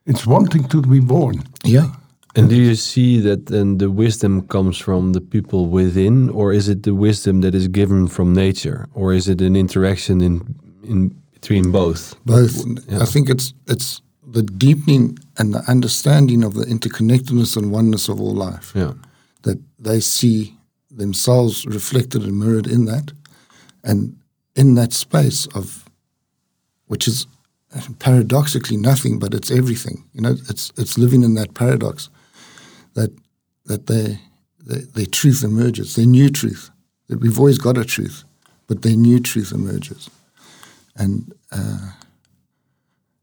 It's 0.06 0.26
wanting 0.26 0.68
to 0.70 0.82
be 0.82 1.00
born. 1.00 1.44
yeah. 1.66 1.88
And 2.36 2.50
do 2.50 2.56
you 2.56 2.76
see 2.76 3.20
that 3.22 3.46
then 3.46 3.78
the 3.78 3.90
wisdom 3.90 4.42
comes 4.48 4.78
from 4.78 5.12
the 5.14 5.20
people 5.22 5.68
within, 5.68 6.30
or 6.30 6.54
is 6.54 6.68
it 6.70 6.82
the 6.84 6.94
wisdom 6.96 7.42
that 7.42 7.54
is 7.54 7.68
given 7.68 8.08
from 8.08 8.34
nature, 8.34 8.88
or 8.94 9.14
is 9.14 9.28
it 9.28 9.42
an 9.42 9.56
interaction 9.56 10.22
in 10.22 10.42
in 10.84 11.12
between 11.34 11.72
both? 11.72 12.16
Both. 12.26 12.64
Yeah. 12.90 13.04
I 13.04 13.06
think 13.06 13.30
it's 13.30 13.54
it's 13.68 14.02
the 14.34 14.44
deepening 14.44 15.18
and 15.38 15.54
the 15.54 15.64
understanding 15.72 16.44
of 16.46 16.54
the 16.54 16.66
interconnectedness 16.66 17.58
and 17.58 17.74
oneness 17.74 18.10
of 18.10 18.20
all 18.22 18.36
life. 18.52 18.72
Yeah, 18.80 18.94
That 19.42 19.58
they 19.84 20.00
see 20.02 20.54
themselves 20.98 21.66
reflected 21.66 22.24
and 22.24 22.38
mirrored 22.40 22.68
in 22.68 22.86
that, 22.86 23.12
and 23.84 24.16
in 24.62 24.76
that 24.76 24.94
space 24.94 25.48
of, 25.56 25.90
which 26.86 27.08
is 27.08 27.26
paradoxically 28.00 28.78
nothing, 28.78 29.18
but 29.18 29.34
it's 29.34 29.52
everything. 29.52 29.98
You 30.14 30.22
know, 30.22 30.36
it's 30.50 30.72
it's 30.78 30.98
living 30.98 31.24
in 31.24 31.34
that 31.36 31.54
paradox, 31.54 32.10
that 32.94 33.12
that 33.66 33.88
they 33.88 34.20
their 34.98 35.12
truth 35.20 35.44
emerges, 35.44 35.96
their 35.96 36.06
new 36.06 36.30
truth. 36.30 36.70
That 37.08 37.20
we've 37.22 37.40
always 37.40 37.58
got 37.58 37.78
a 37.78 37.86
truth, 37.86 38.24
but 38.68 38.82
their 38.82 38.96
new 38.96 39.20
truth 39.20 39.52
emerges, 39.52 40.10
and 40.96 41.34
uh, 41.52 41.92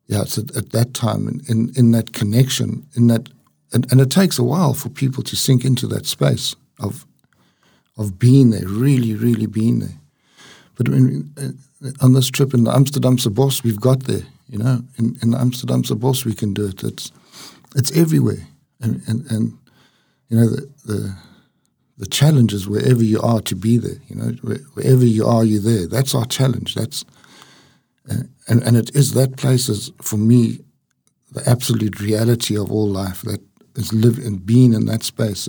yeah, 0.07 0.23
it's 0.23 0.38
at, 0.38 0.57
at 0.57 0.73
that 0.73 0.92
time 0.92 1.28
in, 1.28 1.40
in 1.49 1.73
in 1.76 1.92
that 1.92 2.12
connection, 2.12 2.87
in 2.97 3.07
that, 3.07 3.28
and, 3.73 3.90
and 3.92 4.00
it 4.00 4.11
takes 4.11 4.38
a 4.38 4.49
while 4.52 4.75
for 4.75 4.88
people 4.90 5.23
to 5.23 5.37
sink 5.37 5.64
into 5.64 5.87
that 5.87 6.07
space 6.07 6.57
of 6.80 7.07
of 7.97 8.18
being 8.18 8.50
there, 8.50 8.66
really, 8.66 9.14
really 9.14 9.47
being 9.47 9.78
there. 9.80 9.99
But 10.78 10.88
uh, 10.88 11.90
on 12.00 12.12
this 12.14 12.30
trip 12.30 12.54
in 12.54 12.64
the 12.64 12.70
Amsterdamse 12.70 13.26
Bos, 13.26 13.64
we've 13.64 13.80
got 13.80 14.04
there. 14.04 14.23
You 14.49 14.58
know, 14.58 14.80
in, 14.97 15.18
in 15.20 15.32
the 15.32 15.38
Amsterdamse 15.38 15.90
Bos, 15.99 16.25
we 16.25 16.35
can 16.35 16.54
do 16.54 16.66
it. 16.66 16.82
It's 16.82 17.12
it's 17.76 17.94
everywhere, 17.94 18.47
and 18.80 19.02
and, 19.08 19.30
and 19.30 19.58
you 20.28 20.38
know 20.38 20.47
the, 20.47 20.70
the 20.87 21.16
the 21.99 22.06
challenge 22.06 22.54
is 22.54 22.68
wherever 22.68 23.02
you 23.02 23.20
are 23.20 23.40
to 23.40 23.56
be 23.56 23.76
there. 23.76 24.00
You 24.06 24.16
know, 24.16 24.30
wherever 24.75 25.04
you 25.04 25.26
are, 25.26 25.44
you're 25.44 25.61
there. 25.61 25.87
That's 25.88 26.14
our 26.14 26.25
challenge. 26.25 26.76
That's 26.76 27.04
uh, 28.11 28.23
and 28.47 28.62
and 28.62 28.76
it 28.76 28.94
is 28.94 29.12
that 29.12 29.37
place 29.37 29.68
is 29.68 29.92
for 30.00 30.16
me 30.16 30.61
the 31.32 31.47
absolute 31.50 32.00
reality 32.00 32.56
of 32.56 32.70
all 32.70 32.88
life. 32.88 33.23
That 33.23 33.42
is 33.75 33.92
live 33.92 34.18
and 34.18 34.47
being 34.47 34.75
in 34.75 34.87
that 34.87 35.02
space. 35.02 35.49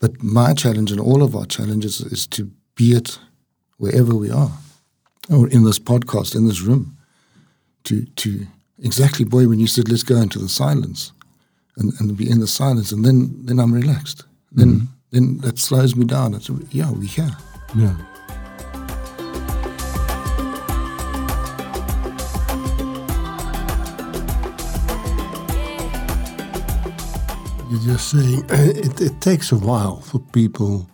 But 0.00 0.22
my 0.22 0.54
challenge 0.54 0.90
and 0.90 1.00
all 1.00 1.22
of 1.22 1.36
our 1.36 1.46
challenges 1.46 2.00
is 2.00 2.26
to 2.28 2.50
be 2.74 2.92
it 2.92 3.18
wherever 3.78 4.14
we 4.14 4.30
are, 4.30 4.52
or 5.30 5.48
in 5.48 5.64
this 5.64 5.78
podcast, 5.78 6.34
in 6.34 6.46
this 6.46 6.60
room, 6.60 6.96
to 7.84 8.04
to 8.16 8.46
exactly, 8.82 9.24
boy, 9.24 9.48
when 9.48 9.60
you 9.60 9.66
said 9.66 9.88
let's 9.88 10.02
go 10.02 10.16
into 10.16 10.38
the 10.38 10.48
silence, 10.48 11.12
and, 11.76 11.92
and 11.98 12.16
be 12.16 12.30
in 12.30 12.40
the 12.40 12.46
silence, 12.46 12.92
and 12.92 13.04
then 13.04 13.46
then 13.46 13.58
I'm 13.58 13.72
relaxed. 13.72 14.24
Then 14.52 14.68
mm-hmm. 14.68 14.86
then 15.10 15.38
that 15.38 15.58
slows 15.58 15.96
me 15.96 16.04
down. 16.04 16.34
It's 16.34 16.50
yeah, 16.70 16.90
we 16.90 17.06
here. 17.06 17.36
Yeah. 17.76 17.96
You're 27.70 27.94
just 27.94 28.10
saying 28.10 28.44
it, 28.50 29.00
it 29.00 29.20
takes 29.20 29.50
a 29.50 29.56
while 29.56 30.00
for 30.00 30.20
people 30.20 30.88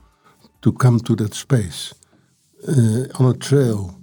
to 0.62 0.72
come 0.72 0.98
to 1.00 1.14
that 1.16 1.34
space. 1.34 1.92
Uh, 2.68 3.06
on 3.18 3.34
a 3.34 3.38
trail, 3.38 3.98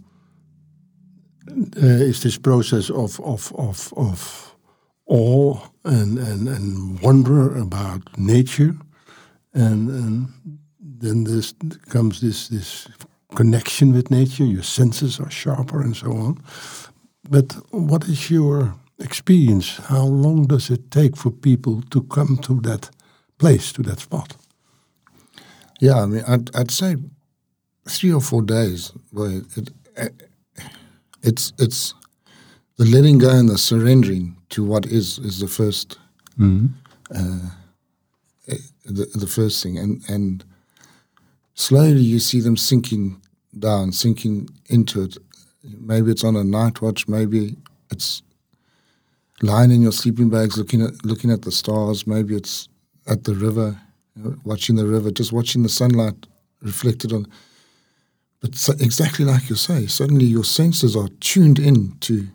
uh, 1.51 2.07
is 2.09 2.21
this 2.21 2.37
process 2.39 2.89
of, 2.89 3.19
of, 3.19 3.53
of, 3.55 3.93
of 3.95 4.55
awe 5.05 5.59
and, 5.85 6.17
and, 6.17 6.47
and 6.47 6.99
wonder 7.01 7.55
about 7.55 8.01
nature. 8.17 8.75
And, 9.53 9.89
and 9.89 10.27
then 10.79 11.23
this 11.23 11.53
comes 11.89 12.19
this, 12.19 12.47
this 12.47 12.87
connection 13.35 13.93
with 13.93 14.09
nature, 14.09 14.45
your 14.45 14.63
senses 14.63 15.19
are 15.19 15.29
sharper 15.29 15.81
and 15.81 15.95
so 15.95 16.11
on. 16.11 16.43
But 17.29 17.53
what 17.71 18.05
is 18.05 18.31
your 18.31 18.75
experience? 18.99 19.77
How 19.77 20.03
long 20.03 20.47
does 20.47 20.69
it 20.69 20.89
take 20.89 21.15
for 21.15 21.29
people 21.31 21.83
to 21.91 22.01
come 22.03 22.37
to 22.37 22.59
that 22.61 22.89
place, 23.37 23.71
to 23.73 23.83
that 23.83 23.99
spot? 23.99 24.35
Yeah, 25.79 26.01
I 26.01 26.05
mean, 26.07 26.23
I'd, 26.27 26.55
I'd 26.55 26.71
say 26.71 26.95
three 27.89 28.13
or 28.13 28.22
four 28.22 28.41
days. 28.41 28.91
Boy, 29.12 29.41
it, 29.56 29.70
it, 29.96 30.29
it's 31.24 31.53
it's 31.60 31.94
the 32.77 32.86
letting 32.86 33.17
go 33.17 33.29
and 33.29 33.50
the 33.50 33.58
surrendering 33.58 34.36
to 34.50 34.63
what 34.63 34.86
is 34.86 35.20
is 35.20 35.39
the 35.39 35.48
1st 35.48 35.98
Mm-hmm. 36.39 36.67
uh, 37.15 37.50
the 38.86 39.06
the 39.15 39.27
first 39.27 39.63
thing, 39.63 39.77
and 39.79 40.01
and 40.08 40.46
slowly 41.56 42.01
you 42.01 42.20
see 42.20 42.39
them 42.41 42.56
sinking 42.56 43.20
down, 43.58 43.91
sinking 43.91 44.50
into 44.70 45.01
it. 45.01 45.17
Maybe 45.63 46.12
it's 46.12 46.24
on 46.24 46.36
a 46.36 46.44
night 46.44 46.79
watch. 46.82 47.08
Maybe 47.08 47.56
it's 47.91 48.22
lying 49.41 49.72
in 49.72 49.82
your 49.82 49.91
sleeping 49.91 50.29
bags, 50.29 50.58
looking 50.58 50.82
at 50.84 51.03
looking 51.03 51.32
at 51.32 51.41
the 51.41 51.51
stars. 51.51 52.06
Maybe 52.06 52.36
it's 52.36 52.70
at 53.08 53.24
the 53.24 53.34
river, 53.34 53.75
watching 54.44 54.75
the 54.75 54.86
river, 54.86 55.10
just 55.12 55.32
watching 55.34 55.63
the 55.63 55.70
sunlight 55.70 56.27
reflected 56.62 57.12
on. 57.13 57.25
But 58.41 58.56
so, 58.56 58.74
exactly 58.74 59.25
like 59.25 59.50
you 59.50 59.56
say, 59.56 59.88
suddenly 59.88 60.25
your 60.25 60.44
senses 60.44 60.96
are 60.96 61.10
tuned 61.20 61.60
in 61.60 61.98
to 62.01 62.27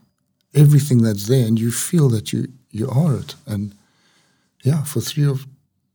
everything 0.55 1.03
that's 1.03 1.29
there, 1.29 1.47
and 1.47 1.59
you 1.59 1.71
feel 1.71 2.09
that 2.11 2.33
you 2.33 2.49
you 2.71 2.89
are 2.91 3.17
it. 3.17 3.35
And 3.47 3.75
yeah, 4.65 4.83
for 4.83 5.01
three 5.01 5.27
or 5.27 5.37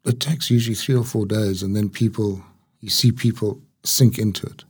it 0.05 0.19
takes 0.19 0.49
usually 0.49 0.75
three 0.75 0.95
or 0.95 1.03
four 1.03 1.25
days, 1.25 1.63
and 1.63 1.75
then 1.75 1.89
people 1.89 2.41
you 2.79 2.89
see 2.89 3.11
people 3.11 3.61
sink 3.83 4.17
into 4.17 4.47
it, 4.47 4.63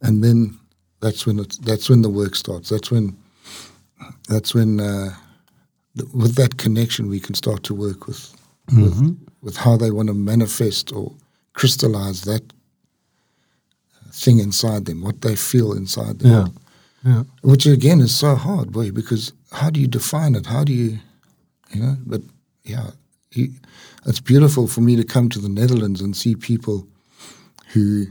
and 0.00 0.24
then 0.24 0.58
that's 1.00 1.26
when 1.26 1.38
it's 1.38 1.58
that's 1.58 1.90
when 1.90 2.02
the 2.02 2.08
work 2.08 2.34
starts. 2.34 2.70
That's 2.70 2.90
when 2.90 3.16
that's 4.28 4.54
when 4.54 4.80
uh, 4.80 5.14
th- 5.98 6.10
with 6.14 6.34
that 6.36 6.56
connection 6.56 7.08
we 7.08 7.20
can 7.20 7.34
start 7.34 7.62
to 7.64 7.74
work 7.74 8.06
with 8.06 8.34
with, 8.72 9.16
with 9.42 9.56
how 9.56 9.76
they 9.76 9.90
want 9.90 10.08
to 10.08 10.14
manifest 10.14 10.92
or 10.92 11.12
crystallize 11.52 12.22
that 12.22 12.42
thing 14.16 14.38
inside 14.38 14.86
them, 14.86 15.02
what 15.02 15.20
they 15.20 15.36
feel 15.36 15.72
inside 15.72 16.18
them. 16.20 16.32
Yeah. 16.32 16.46
Yeah. 17.04 17.22
Which 17.42 17.66
again 17.66 18.00
is 18.00 18.14
so 18.14 18.34
hard, 18.34 18.72
boy, 18.72 18.90
because 18.90 19.32
how 19.52 19.70
do 19.70 19.78
you 19.80 19.86
define 19.86 20.34
it? 20.34 20.46
How 20.46 20.64
do 20.64 20.72
you, 20.72 20.98
you 21.70 21.80
know? 21.80 21.96
But 22.04 22.22
yeah, 22.64 22.90
you, 23.30 23.52
it's 24.06 24.20
beautiful 24.20 24.66
for 24.66 24.80
me 24.80 24.96
to 24.96 25.04
come 25.04 25.28
to 25.28 25.38
the 25.38 25.48
Netherlands 25.48 26.00
and 26.00 26.16
see 26.16 26.34
people 26.34 26.88
who 27.68 28.06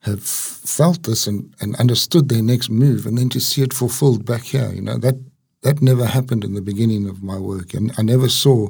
have 0.00 0.22
felt 0.22 1.02
this 1.02 1.26
and, 1.26 1.54
and 1.60 1.76
understood 1.76 2.28
their 2.28 2.42
next 2.42 2.70
move, 2.70 3.04
and 3.04 3.18
then 3.18 3.28
to 3.30 3.40
see 3.40 3.62
it 3.62 3.74
fulfilled 3.74 4.24
back 4.24 4.42
here. 4.42 4.72
You 4.72 4.82
know 4.82 4.98
that 4.98 5.16
that 5.60 5.82
never 5.82 6.06
happened 6.06 6.44
in 6.44 6.54
the 6.54 6.62
beginning 6.62 7.08
of 7.08 7.22
my 7.22 7.38
work, 7.38 7.74
and 7.74 7.92
I 7.98 8.02
never 8.02 8.28
saw 8.28 8.68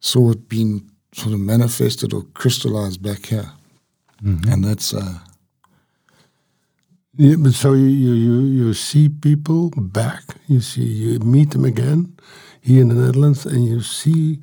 saw 0.00 0.30
it 0.32 0.48
being 0.48 0.90
sort 1.12 1.34
of 1.34 1.40
manifested 1.40 2.12
or 2.12 2.22
crystallized 2.34 3.00
back 3.02 3.26
here, 3.26 3.52
and 4.50 4.64
that's. 4.64 4.94
Uh, 4.94 5.18
Yeah, 7.16 7.36
but 7.38 7.54
so 7.54 7.74
you, 7.74 7.86
you, 7.86 8.40
you, 8.40 8.74
see 8.74 9.08
people 9.08 9.70
back, 9.76 10.22
you 10.48 10.60
see, 10.60 10.82
you 10.84 11.18
meet 11.20 11.50
them 11.50 11.64
again 11.64 12.12
here 12.60 12.82
in 12.82 12.88
the 12.88 12.94
Netherlands, 12.96 13.46
and 13.46 13.64
you 13.64 13.82
see 13.82 14.40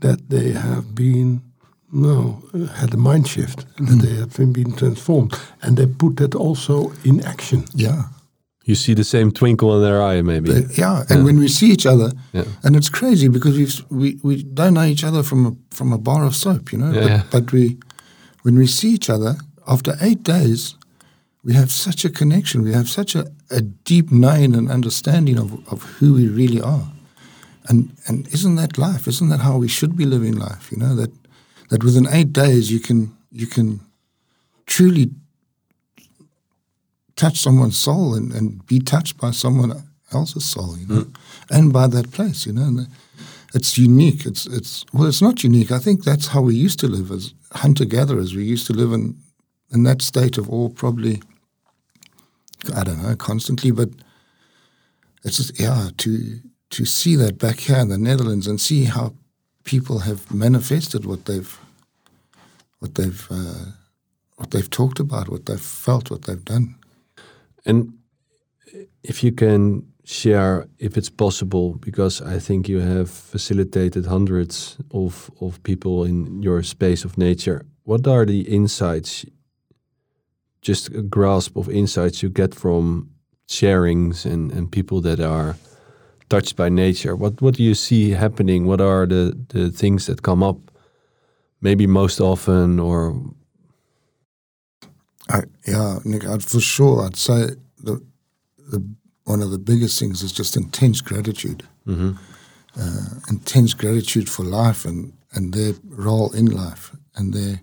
that 0.00 0.28
they 0.28 0.52
have 0.52 0.94
been, 0.94 1.42
no, 1.90 2.40
had 2.76 2.94
a 2.94 2.96
mind 2.96 3.26
shift, 3.26 3.66
that 3.78 3.98
they 4.00 4.14
have 4.14 4.52
been, 4.52 4.72
transformed, 4.76 5.34
and 5.62 5.76
they 5.76 5.86
put 5.86 6.16
that 6.18 6.34
also 6.36 6.92
in 7.04 7.24
action. 7.24 7.64
yeah, 7.74 8.02
You 8.64 8.76
see 8.76 8.94
the 8.94 9.04
same 9.04 9.32
twinkle 9.32 9.74
in 9.76 9.82
their 9.82 10.00
eye, 10.00 10.22
maybe. 10.22 10.50
Uh, 10.52 10.62
yeah, 10.78 11.02
and 11.08 11.24
when 11.24 11.38
we 11.40 11.48
see 11.48 11.70
each 11.72 11.86
other, 11.86 12.12
Yeah. 12.32 12.44
and 12.62 12.76
it's 12.76 12.88
crazy 12.90 13.28
because 13.28 13.56
we've, 13.58 13.84
we 13.90 14.18
we 14.22 14.44
don't 14.44 14.74
know 14.74 14.84
each 14.86 15.02
other 15.04 15.22
from 15.24 15.46
a 15.46 15.52
from 15.74 15.92
a 15.92 15.98
bar 15.98 16.24
of 16.24 16.34
soap, 16.34 16.72
you 16.72 16.78
know. 16.78 16.92
Yeah, 16.92 17.00
but, 17.00 17.10
yeah. 17.10 17.22
but 17.32 17.52
we, 17.52 17.78
when 18.44 18.56
we 18.58 18.66
see 18.66 18.90
each 18.94 19.10
other 19.10 19.34
after 19.66 19.96
eight 20.00 20.22
days, 20.22 20.76
we 21.44 21.54
have 21.54 21.70
such 21.70 22.04
a 22.04 22.10
connection. 22.10 22.62
We 22.62 22.72
have 22.72 22.88
such 22.88 23.14
a, 23.14 23.26
a 23.50 23.60
deep 23.60 24.12
knowing 24.12 24.54
and 24.54 24.70
understanding 24.70 25.38
of, 25.38 25.52
of 25.72 25.82
who 25.82 26.14
we 26.14 26.28
really 26.28 26.60
are, 26.60 26.92
and 27.68 27.90
and 28.06 28.28
isn't 28.28 28.56
that 28.56 28.78
life? 28.78 29.08
Isn't 29.08 29.28
that 29.30 29.40
how 29.40 29.58
we 29.58 29.68
should 29.68 29.96
be 29.96 30.04
living 30.04 30.36
life? 30.36 30.70
You 30.70 30.78
know 30.78 30.94
that 30.94 31.10
that 31.70 31.82
within 31.82 32.06
eight 32.08 32.32
days 32.32 32.70
you 32.70 32.80
can 32.80 33.16
you 33.30 33.46
can 33.46 33.80
truly 34.66 35.10
touch 37.16 37.38
someone's 37.38 37.78
soul 37.78 38.14
and, 38.14 38.32
and 38.32 38.64
be 38.66 38.78
touched 38.78 39.18
by 39.18 39.30
someone 39.30 39.82
else's 40.12 40.44
soul, 40.44 40.76
you 40.78 40.86
know, 40.86 41.02
hmm. 41.02 41.12
and 41.50 41.72
by 41.72 41.86
that 41.86 42.10
place, 42.12 42.46
you 42.46 42.52
know. 42.52 42.62
And 42.62 42.88
it's 43.54 43.76
unique. 43.78 44.26
It's 44.26 44.46
it's 44.46 44.84
well, 44.92 45.08
it's 45.08 45.22
not 45.22 45.42
unique. 45.42 45.72
I 45.72 45.78
think 45.78 46.04
that's 46.04 46.28
how 46.28 46.40
we 46.40 46.54
used 46.54 46.78
to 46.80 46.88
live 46.88 47.10
as 47.10 47.34
hunter 47.52 47.84
gatherers. 47.84 48.34
We 48.34 48.44
used 48.44 48.66
to 48.68 48.72
live 48.72 48.92
in 48.92 49.16
in 49.72 49.82
that 49.84 50.02
state 50.02 50.38
of 50.38 50.48
awe, 50.50 50.68
probably. 50.68 51.22
I 52.74 52.84
don't 52.84 53.02
know, 53.02 53.16
constantly, 53.16 53.70
but 53.70 53.90
it's 55.24 55.36
just 55.36 55.60
yeah 55.60 55.90
to 55.98 56.40
to 56.70 56.84
see 56.84 57.16
that 57.16 57.38
back 57.38 57.60
here 57.60 57.78
in 57.78 57.88
the 57.88 57.98
Netherlands 57.98 58.46
and 58.46 58.60
see 58.60 58.84
how 58.84 59.14
people 59.64 60.00
have 60.00 60.32
manifested 60.32 61.04
what 61.04 61.24
they've 61.24 61.58
what 62.78 62.94
they've 62.94 63.26
uh, 63.30 63.72
what 64.36 64.50
they've 64.50 64.70
talked 64.70 65.00
about, 65.00 65.28
what 65.28 65.46
they've 65.46 65.60
felt, 65.60 66.10
what 66.10 66.22
they've 66.22 66.44
done. 66.44 66.74
And 67.64 67.94
if 69.02 69.22
you 69.22 69.32
can 69.32 69.86
share, 70.04 70.66
if 70.78 70.96
it's 70.96 71.10
possible, 71.10 71.74
because 71.74 72.20
I 72.20 72.38
think 72.38 72.68
you 72.68 72.80
have 72.80 73.10
facilitated 73.10 74.06
hundreds 74.06 74.78
of, 74.90 75.30
of 75.40 75.62
people 75.62 76.04
in 76.04 76.42
your 76.42 76.62
space 76.62 77.04
of 77.04 77.16
nature, 77.16 77.64
what 77.84 78.06
are 78.06 78.26
the 78.26 78.40
insights, 78.42 79.24
just 80.62 80.88
a 80.88 81.02
grasp 81.02 81.56
of 81.56 81.68
insights 81.68 82.22
you 82.22 82.30
get 82.30 82.54
from 82.54 83.10
sharings 83.48 84.24
and, 84.24 84.52
and 84.52 84.70
people 84.72 85.00
that 85.02 85.20
are 85.20 85.56
touched 86.28 86.56
by 86.56 86.68
nature? 86.68 87.14
What, 87.14 87.42
what 87.42 87.54
do 87.54 87.62
you 87.62 87.74
see 87.74 88.10
happening? 88.10 88.66
What 88.66 88.80
are 88.80 89.06
the, 89.06 89.36
the 89.48 89.70
things 89.70 90.06
that 90.06 90.22
come 90.22 90.42
up 90.42 90.56
maybe 91.60 91.86
most 91.86 92.20
often 92.20 92.80
or 92.80 93.14
I, 95.28 95.42
yeah, 95.66 95.98
Nick, 96.04 96.26
I'd, 96.26 96.42
for 96.42 96.60
sure, 96.60 97.04
I'd 97.06 97.16
say 97.16 97.50
the 97.78 98.02
the 98.58 98.84
one 99.24 99.40
of 99.40 99.50
the 99.50 99.58
biggest 99.58 99.98
things 99.98 100.22
is 100.22 100.32
just 100.32 100.56
intense 100.56 101.00
gratitude, 101.00 101.62
uh, 102.78 103.06
intense 103.30 103.72
gratitude 103.72 104.28
for 104.28 104.44
life 104.44 104.84
and 104.84 105.12
and 105.32 105.54
their 105.54 105.74
role 105.84 106.32
in 106.32 106.46
life 106.46 106.94
and 107.14 107.32
their 107.32 107.60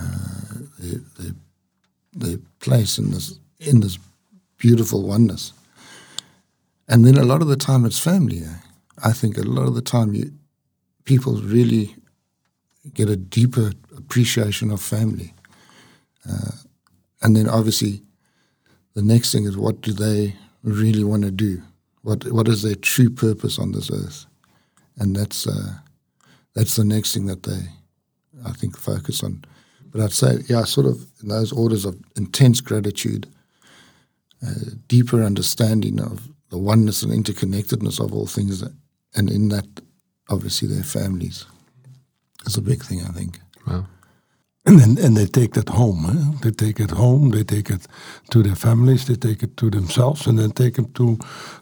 uh, 0.00 0.54
their, 0.78 1.00
their, 1.18 1.32
their 2.12 2.38
place 2.60 2.98
in 2.98 3.10
this 3.10 3.38
in 3.58 3.80
this 3.80 3.98
beautiful 4.58 5.02
oneness. 5.02 5.52
And 6.88 7.04
then 7.06 7.16
a 7.16 7.24
lot 7.24 7.42
of 7.42 7.48
the 7.48 7.56
time 7.56 7.84
it's 7.84 7.98
family. 7.98 8.40
Eh? 8.44 8.58
I 9.04 9.12
think 9.12 9.38
a 9.38 9.42
lot 9.42 9.68
of 9.68 9.74
the 9.74 9.82
time 9.82 10.14
you 10.14 10.32
people 11.04 11.40
really 11.40 11.96
get 12.94 13.08
a 13.08 13.16
deeper 13.16 13.72
appreciation 13.96 14.70
of 14.70 14.80
family. 14.80 15.34
And 17.22 17.36
then 17.36 17.48
obviously, 17.48 18.02
the 18.94 19.02
next 19.02 19.32
thing 19.32 19.44
is 19.44 19.56
what 19.56 19.80
do 19.80 19.92
they 19.92 20.36
really 20.62 21.04
want 21.04 21.22
to 21.22 21.30
do? 21.30 21.62
What 22.02 22.24
what 22.32 22.48
is 22.48 22.62
their 22.62 22.74
true 22.74 23.10
purpose 23.10 23.58
on 23.58 23.72
this 23.72 23.90
earth? 23.90 24.26
And 24.98 25.16
that's 25.16 25.46
uh, 25.46 25.74
that's 26.54 26.76
the 26.76 26.84
next 26.84 27.14
thing 27.14 27.26
that 27.26 27.44
they, 27.44 27.62
I 28.44 28.52
think, 28.52 28.76
focus 28.76 29.22
on. 29.22 29.44
But 29.92 30.00
I'd 30.00 30.12
say, 30.12 30.38
yeah, 30.48 30.64
sort 30.64 30.86
of 30.86 31.06
in 31.22 31.28
those 31.28 31.52
orders 31.52 31.84
of 31.84 31.96
intense 32.16 32.60
gratitude, 32.62 33.26
uh, 34.46 34.70
deeper 34.88 35.22
understanding 35.22 36.00
of 36.00 36.28
the 36.50 36.58
oneness 36.58 37.02
and 37.02 37.12
interconnectedness 37.12 38.00
of 38.00 38.12
all 38.12 38.26
things, 38.26 38.60
that, 38.60 38.72
and 39.14 39.30
in 39.30 39.48
that, 39.50 39.66
obviously, 40.28 40.68
their 40.68 40.82
families 40.84 41.44
is 42.46 42.56
a 42.56 42.62
big 42.62 42.82
thing, 42.82 43.02
I 43.02 43.12
think. 43.12 43.38
Wow. 43.66 43.86
and 44.64 44.78
then 44.80 44.98
and 45.04 45.16
they 45.16 45.26
take 45.26 45.52
that 45.52 45.68
home. 45.68 46.06
eh? 46.06 46.38
They 46.42 46.50
take 46.50 46.80
it 46.80 46.90
home. 46.92 47.30
They 47.30 47.44
take 47.44 47.70
it 47.70 47.86
to 48.30 48.42
their 48.42 48.54
families. 48.56 49.04
They 49.04 49.16
take 49.16 49.42
it 49.42 49.56
to 49.56 49.70
themselves, 49.70 50.26
and 50.26 50.38
then 50.38 50.50
take 50.52 50.78
it 50.78 50.94
to 50.94 51.18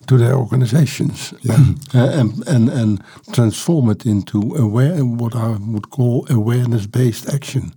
to 0.07 0.19
their 0.19 0.35
organizations, 0.35 1.33
uh, 1.49 1.75
and 1.95 2.47
and 2.49 2.69
and 2.69 3.03
transform 3.33 3.91
it 3.91 4.07
into 4.07 4.39
aware 4.57 5.05
what 5.05 5.35
I 5.35 5.57
would 5.73 5.91
call 5.91 6.27
awareness 6.31 6.87
based 6.87 7.29
action. 7.35 7.73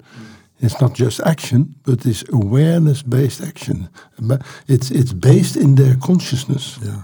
It's 0.63 0.79
not 0.79 0.93
just 0.93 1.19
action, 1.25 1.75
but 1.83 2.05
it's 2.05 2.23
awareness 2.31 3.03
based 3.03 3.41
action. 3.41 3.89
But 4.21 4.41
it's 4.67 4.91
it's 4.91 5.13
based 5.13 5.57
in 5.57 5.75
their 5.75 5.97
consciousness, 5.97 6.79
Yeah. 6.81 7.01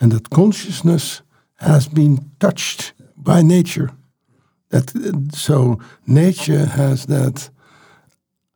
and 0.00 0.12
that 0.12 0.30
consciousness 0.30 1.22
has 1.54 1.88
been 1.88 2.18
touched 2.38 2.92
by 3.16 3.42
nature. 3.42 3.90
That 4.68 4.92
so 5.32 5.78
nature 6.06 6.66
has 6.66 7.06
that 7.06 7.50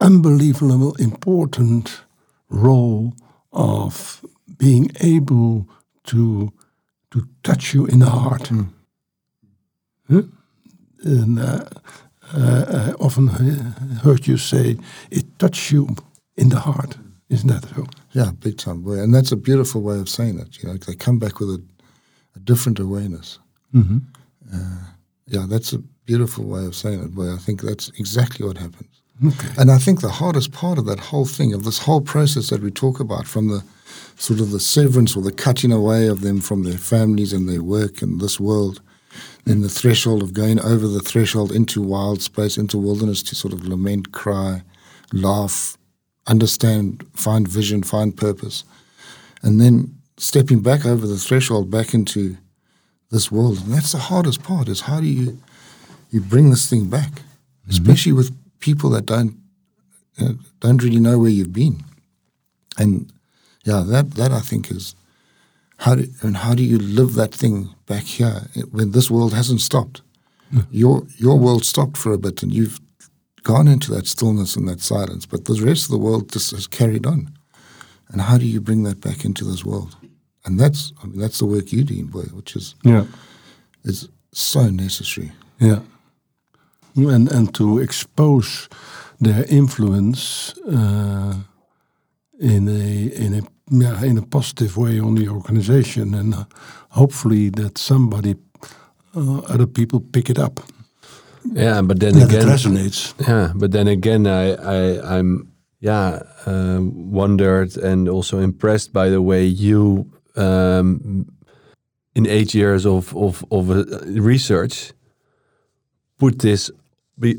unbelievable 0.01 0.97
important 0.99 2.05
role 2.49 3.13
of 3.53 4.25
being 4.57 4.91
able 5.01 5.67
to 6.03 6.53
to 7.11 7.27
touch 7.43 7.75
you 7.75 7.87
in 7.87 7.99
the 8.01 8.11
heart. 8.11 8.51
Huh? 10.11 10.23
And 11.05 11.39
uh, 11.39 11.65
uh, 12.35 12.93
I 12.99 13.05
often 13.05 13.29
heard 14.03 14.27
you 14.27 14.37
say 14.37 14.77
it 15.11 15.39
touched 15.39 15.71
you 15.71 15.89
in 16.37 16.49
the 16.49 16.61
heart. 16.61 16.97
Isn't 17.29 17.49
that 17.49 17.65
so? 17.75 17.87
Yeah, 18.13 18.33
big 18.39 18.59
time. 18.59 18.83
Boy. 18.83 18.99
And 18.99 19.15
that's 19.15 19.33
a 19.33 19.37
beautiful 19.37 19.81
way 19.81 19.99
of 19.99 20.09
saying 20.09 20.39
it. 20.39 20.63
You 20.63 20.69
know, 20.69 20.77
they 20.77 20.95
come 20.95 21.19
back 21.19 21.41
with 21.41 21.49
a, 21.49 21.63
a 22.37 22.41
different 22.41 22.79
awareness. 22.79 23.39
Mm-hmm. 23.75 23.99
Yeah, 25.27 25.47
that's 25.49 25.73
a 25.73 25.79
beautiful 26.05 26.45
way 26.45 26.67
of 26.67 26.75
saying 26.75 27.03
it. 27.03 27.15
Boy, 27.15 27.33
I 27.33 27.39
think 27.39 27.63
that's 27.63 27.89
exactly 27.99 28.47
what 28.47 28.59
happens. 28.59 29.03
Okay. 29.25 29.49
And 29.57 29.71
I 29.71 29.79
think 29.79 30.01
the 30.01 30.11
hardest 30.11 30.53
part 30.53 30.79
of 30.79 30.85
that 30.87 31.01
whole 31.01 31.25
thing, 31.25 31.55
of 31.55 31.65
this 31.65 31.79
whole 31.79 32.01
process 32.01 32.51
that 32.51 32.61
we 32.61 32.71
talk 32.71 33.01
about, 33.01 33.27
from 33.27 33.49
the 33.49 33.63
sort 34.17 34.41
of 34.41 34.51
the 34.51 34.61
severance 34.61 35.17
or 35.17 35.23
the 35.23 35.33
cutting 35.33 35.73
away 35.73 36.09
of 36.09 36.21
them 36.21 36.41
from 36.41 36.65
their 36.65 36.79
families 36.79 37.33
and 37.33 37.49
their 37.49 37.63
work 37.63 38.03
and 38.03 38.21
this 38.21 38.39
world, 38.39 38.83
then 39.45 39.63
the 39.63 39.69
threshold 39.69 40.23
of 40.23 40.33
going 40.33 40.61
over 40.61 40.87
the 40.87 41.01
threshold 41.01 41.53
into 41.53 41.83
wild 41.83 42.23
space, 42.23 42.57
into 42.57 42.79
wilderness 42.79 43.23
to 43.25 43.35
sort 43.35 43.53
of 43.53 43.67
lament, 43.67 44.13
cry, 44.13 44.63
laugh, 45.13 45.77
understand, 46.27 47.05
find 47.15 47.49
vision, 47.49 47.83
find 47.83 48.17
purpose. 48.17 48.65
And 49.43 49.61
then 49.61 49.97
stepping 50.17 50.61
back 50.61 50.87
over 50.87 51.07
the 51.07 51.17
threshold 51.17 51.71
back 51.71 51.95
into 51.95 52.37
this 53.11 53.31
world. 53.31 53.59
And 53.59 53.75
that's 53.75 53.93
the 53.93 53.99
hardest 53.99 54.43
part 54.43 54.69
is 54.69 54.83
how 54.83 55.01
do 55.01 55.07
you 55.07 55.39
you 56.11 56.21
bring 56.21 56.51
this 56.51 56.69
thing 56.69 56.89
back, 56.89 57.23
especially 57.69 58.13
with 58.13 58.37
people 58.61 58.91
that 58.91 59.07
don't 59.07 59.37
uh, 60.21 60.35
don't 60.61 60.83
really 60.83 61.01
know 61.01 61.19
where 61.19 61.31
you've 61.31 61.53
been. 61.53 61.83
And 62.79 63.13
yeah, 63.65 63.83
that 63.87 64.13
that 64.13 64.31
I 64.31 64.41
think 64.41 64.71
is 64.71 64.95
how 65.85 65.97
do 65.97 66.07
and 66.23 66.37
how 66.37 66.55
do 66.55 66.63
you 66.63 66.79
live 66.79 67.15
that 67.15 67.35
thing 67.35 67.75
back 67.87 68.05
here 68.05 68.43
when 68.71 68.93
this 68.93 69.11
world 69.11 69.33
hasn't 69.35 69.61
stopped? 69.61 70.03
Your 70.71 71.07
your 71.17 71.39
world 71.39 71.65
stopped 71.65 71.97
for 71.97 72.13
a 72.13 72.19
bit, 72.19 72.43
and 72.43 72.53
you've 72.53 72.79
gone 73.43 73.67
into 73.73 73.91
that 73.95 74.07
stillness 74.07 74.57
and 74.57 74.69
that 74.69 74.81
silence, 74.81 75.27
but 75.27 75.45
the 75.45 75.55
rest 75.67 75.85
of 75.87 75.91
the 75.91 76.05
world 76.07 76.33
just 76.33 76.51
has 76.53 76.67
carried 76.69 77.07
on. 77.07 77.31
And 78.13 78.21
how 78.21 78.39
do 78.39 78.45
you 78.45 78.61
bring 78.61 78.85
that 78.85 79.01
back 79.01 79.25
into 79.25 79.45
this 79.45 79.65
world? 79.65 79.97
And 80.45 80.61
that's 80.61 80.93
I 81.03 81.07
mean, 81.07 81.19
that's 81.21 81.39
the 81.39 81.47
work 81.47 81.73
you 81.73 81.85
do, 81.85 82.05
boy, 82.05 82.27
which 82.37 82.57
is 82.57 82.75
Yeah. 82.85 83.07
is 83.85 84.09
so 84.33 84.71
necessary. 84.71 85.33
Yeah. 85.59 85.81
And 86.97 87.33
and 87.33 87.55
to 87.55 87.79
expose 87.81 88.69
their 89.21 89.45
influence 89.49 90.55
uh, 90.67 91.35
in 92.39 92.69
a 92.69 93.25
in 93.25 93.35
a 93.35 93.43
yeah, 93.71 94.05
in 94.05 94.19
a 94.19 94.23
positive 94.23 94.77
way 94.77 95.01
on 95.01 95.15
the 95.15 95.29
organization, 95.29 96.15
and 96.15 96.35
uh, 96.35 96.45
hopefully 96.91 97.51
that 97.51 97.79
somebody 97.79 98.35
uh, 99.17 99.39
other 99.49 99.67
people 99.67 100.01
pick 100.01 100.31
it 100.31 100.39
up. 100.39 100.61
Yeah, 101.45 101.83
but 101.83 102.01
then 102.01 102.15
That 102.15 102.31
it 102.31 102.35
again, 102.35 102.49
resonates. 102.49 103.15
Yeah, 103.29 103.53
but 103.55 103.73
then 103.73 103.89
again, 103.89 104.27
I, 104.27 104.55
I 104.55 105.17
I'm 105.17 105.53
yeah 105.81 106.23
um, 106.47 107.11
wondered 107.11 107.77
and 107.77 108.09
also 108.09 108.39
impressed 108.39 108.93
by 108.93 109.11
the 109.11 109.21
way 109.21 109.45
you 109.45 110.07
um, 110.37 111.27
in 112.15 112.27
eight 112.27 112.55
years 112.55 112.87
of 112.87 113.15
of 113.17 113.45
of 113.51 113.71
uh, 113.71 113.85
research 114.23 114.93
put 116.19 116.39
this 116.39 116.71
be, 117.19 117.37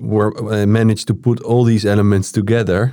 were 0.00 0.32
uh, 0.52 0.66
managed 0.66 1.06
to 1.06 1.14
put 1.14 1.40
all 1.40 1.64
these 1.64 1.86
elements 1.86 2.32
together 2.32 2.92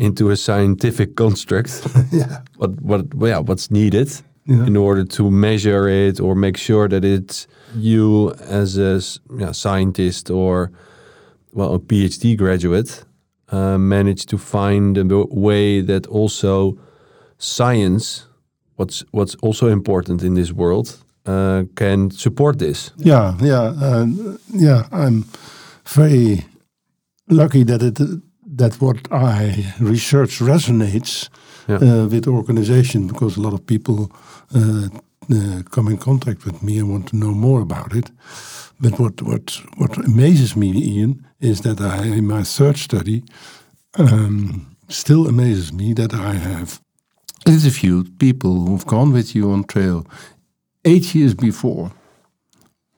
into 0.00 0.30
a 0.30 0.36
scientific 0.36 1.16
construct. 1.16 1.86
yeah. 2.12 2.40
what 2.58 2.70
what 2.82 3.04
yeah 3.28 3.38
what's 3.48 3.68
needed 3.70 4.08
Yeah. 4.48 4.66
in 4.66 4.76
order 4.76 5.04
to 5.04 5.30
measure 5.30 5.88
it 6.08 6.20
or 6.20 6.34
make 6.36 6.56
sure 6.58 6.88
that 6.88 7.04
it's 7.04 7.48
you 7.74 8.30
as 8.48 8.76
a 8.78 9.00
yeah, 9.40 9.52
scientist 9.52 10.30
or 10.30 10.70
well 11.52 11.74
a 11.74 11.78
PhD 11.80 12.36
graduate 12.36 13.04
uh, 13.52 13.76
manage 13.78 14.24
to 14.26 14.38
find 14.38 14.96
a 14.98 15.04
way 15.30 15.82
that 15.82 16.06
also 16.06 16.78
science 17.38 18.26
what's 18.76 19.04
what's 19.10 19.34
also 19.42 19.66
important 19.68 20.22
in 20.22 20.34
this 20.34 20.52
world 20.52 20.96
uh, 21.26 21.64
can 21.74 22.10
support 22.10 22.58
this 22.58 22.92
Yeah, 22.96 23.34
yeah, 23.42 23.74
uh, 23.82 24.06
yeah. 24.52 24.86
I'm 24.92 25.24
very 25.94 26.44
lucky 27.28 27.64
that 27.64 27.82
it 27.82 27.98
that 28.56 28.80
what 28.80 28.96
I 29.12 29.72
research 29.80 30.40
resonates 30.40 31.28
Yeah. 31.68 31.82
uh, 31.82 32.06
with 32.10 32.22
the 32.22 32.30
organization 32.30 33.06
because 33.06 33.36
a 33.40 33.42
lot 33.42 33.52
of 33.52 33.60
people 33.66 33.98
uh, 34.54 34.88
uh, 35.30 35.62
come 35.70 35.90
in 35.90 35.98
contact 35.98 36.44
with 36.44 36.62
me 36.62 36.78
and 36.78 36.88
want 36.88 37.08
to 37.08 37.16
know 37.16 37.34
more 37.34 37.60
about 37.60 37.92
it. 37.92 38.10
But 38.80 38.98
what 38.98 39.22
what 39.22 39.60
what 39.78 39.96
amazes 39.98 40.54
me, 40.54 40.66
Ian, 40.66 41.26
is 41.40 41.60
that 41.60 41.80
I 41.80 42.16
in 42.18 42.26
my 42.26 42.44
third 42.44 42.76
study 42.76 43.22
um, 43.98 44.76
still 44.88 45.26
amazes 45.28 45.72
me 45.72 45.94
that 45.94 46.12
I 46.12 46.34
have 46.34 46.80
interviewed 47.46 48.18
people 48.18 48.66
who've 48.66 48.86
gone 48.86 49.12
with 49.12 49.34
you 49.34 49.50
on 49.52 49.64
trail 49.64 50.04
eight 50.84 51.14
years 51.14 51.34
before 51.34 51.90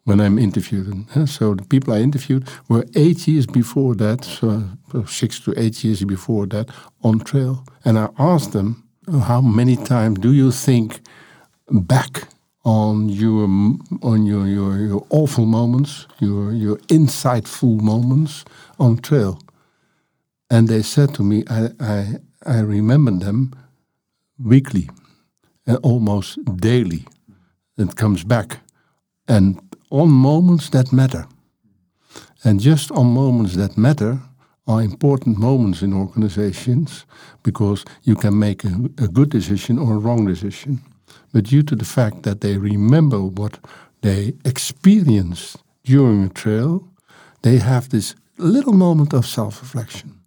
when 0.09 0.21
I'm 0.21 0.39
interviewing. 0.39 1.07
huh? 1.13 1.21
Eh, 1.23 1.27
so 1.27 1.55
the 1.55 1.65
people 1.65 1.93
I 1.93 2.01
interviewed 2.01 2.49
were 2.69 2.85
eight 2.95 3.29
years 3.29 3.47
before 3.47 3.95
that, 3.97 4.25
so 4.25 4.65
six 5.07 5.39
to 5.41 5.53
eight 5.57 5.85
years 5.85 6.03
before 6.05 6.47
that, 6.47 6.71
on 7.03 7.19
trail. 7.21 7.63
And 7.85 7.99
I 7.99 8.09
asked 8.19 8.53
them, 8.53 8.83
"Oh, 9.07 9.19
how 9.21 9.43
many 9.43 9.77
times 9.77 10.19
do 10.19 10.33
you 10.33 10.51
think 10.51 11.01
back 11.71 12.29
on 12.65 13.11
your 13.11 13.45
on 14.03 14.27
your 14.27 14.47
your, 14.47 14.79
your 14.79 15.07
awful 15.11 15.47
moments, 15.47 16.07
your 16.21 16.53
your 16.53 16.79
insightful 16.89 17.81
moments 17.81 18.45
on 18.79 18.97
trail? 18.97 19.39
And 20.51 20.69
they 20.69 20.83
said 20.83 21.15
to 21.15 21.23
me, 21.23 21.45
I 21.51 21.69
I, 21.81 22.05
I 22.47 22.61
remember 22.61 23.13
them 23.25 23.53
weekly 24.39 24.89
and 25.67 25.77
almost 25.83 26.39
daily. 26.57 27.05
It 27.77 27.95
comes 27.95 28.25
back. 28.25 28.61
And 29.31 29.61
on 29.91 30.11
moments 30.11 30.71
that 30.71 30.93
matter. 30.93 31.27
And 32.45 32.61
just 32.61 32.91
on 32.91 33.07
moments 33.07 33.57
that 33.57 33.77
matter 33.77 34.21
are 34.67 34.83
important 34.83 35.39
moments 35.39 35.83
in 35.83 35.93
organizations 35.95 37.07
because 37.43 37.85
you 38.03 38.15
can 38.15 38.39
make 38.39 38.65
a, 38.65 38.75
a 38.99 39.09
good 39.09 39.31
decision 39.31 39.79
or 39.79 39.95
a 39.95 39.99
wrong 39.99 40.27
decision. 40.27 40.81
But 41.33 41.45
due 41.45 41.63
to 41.63 41.77
the 41.77 41.85
fact 41.85 42.23
that 42.23 42.41
they 42.41 42.59
remember 42.59 43.21
what 43.21 43.59
they 44.03 44.35
experienced 44.45 45.57
during 45.85 46.25
a 46.25 46.29
trail, 46.29 46.87
they 47.43 47.59
have 47.59 47.89
this 47.89 48.15
little 48.37 48.75
moment 48.75 49.13
of 49.15 49.27
self 49.27 49.61
reflection. 49.61 50.18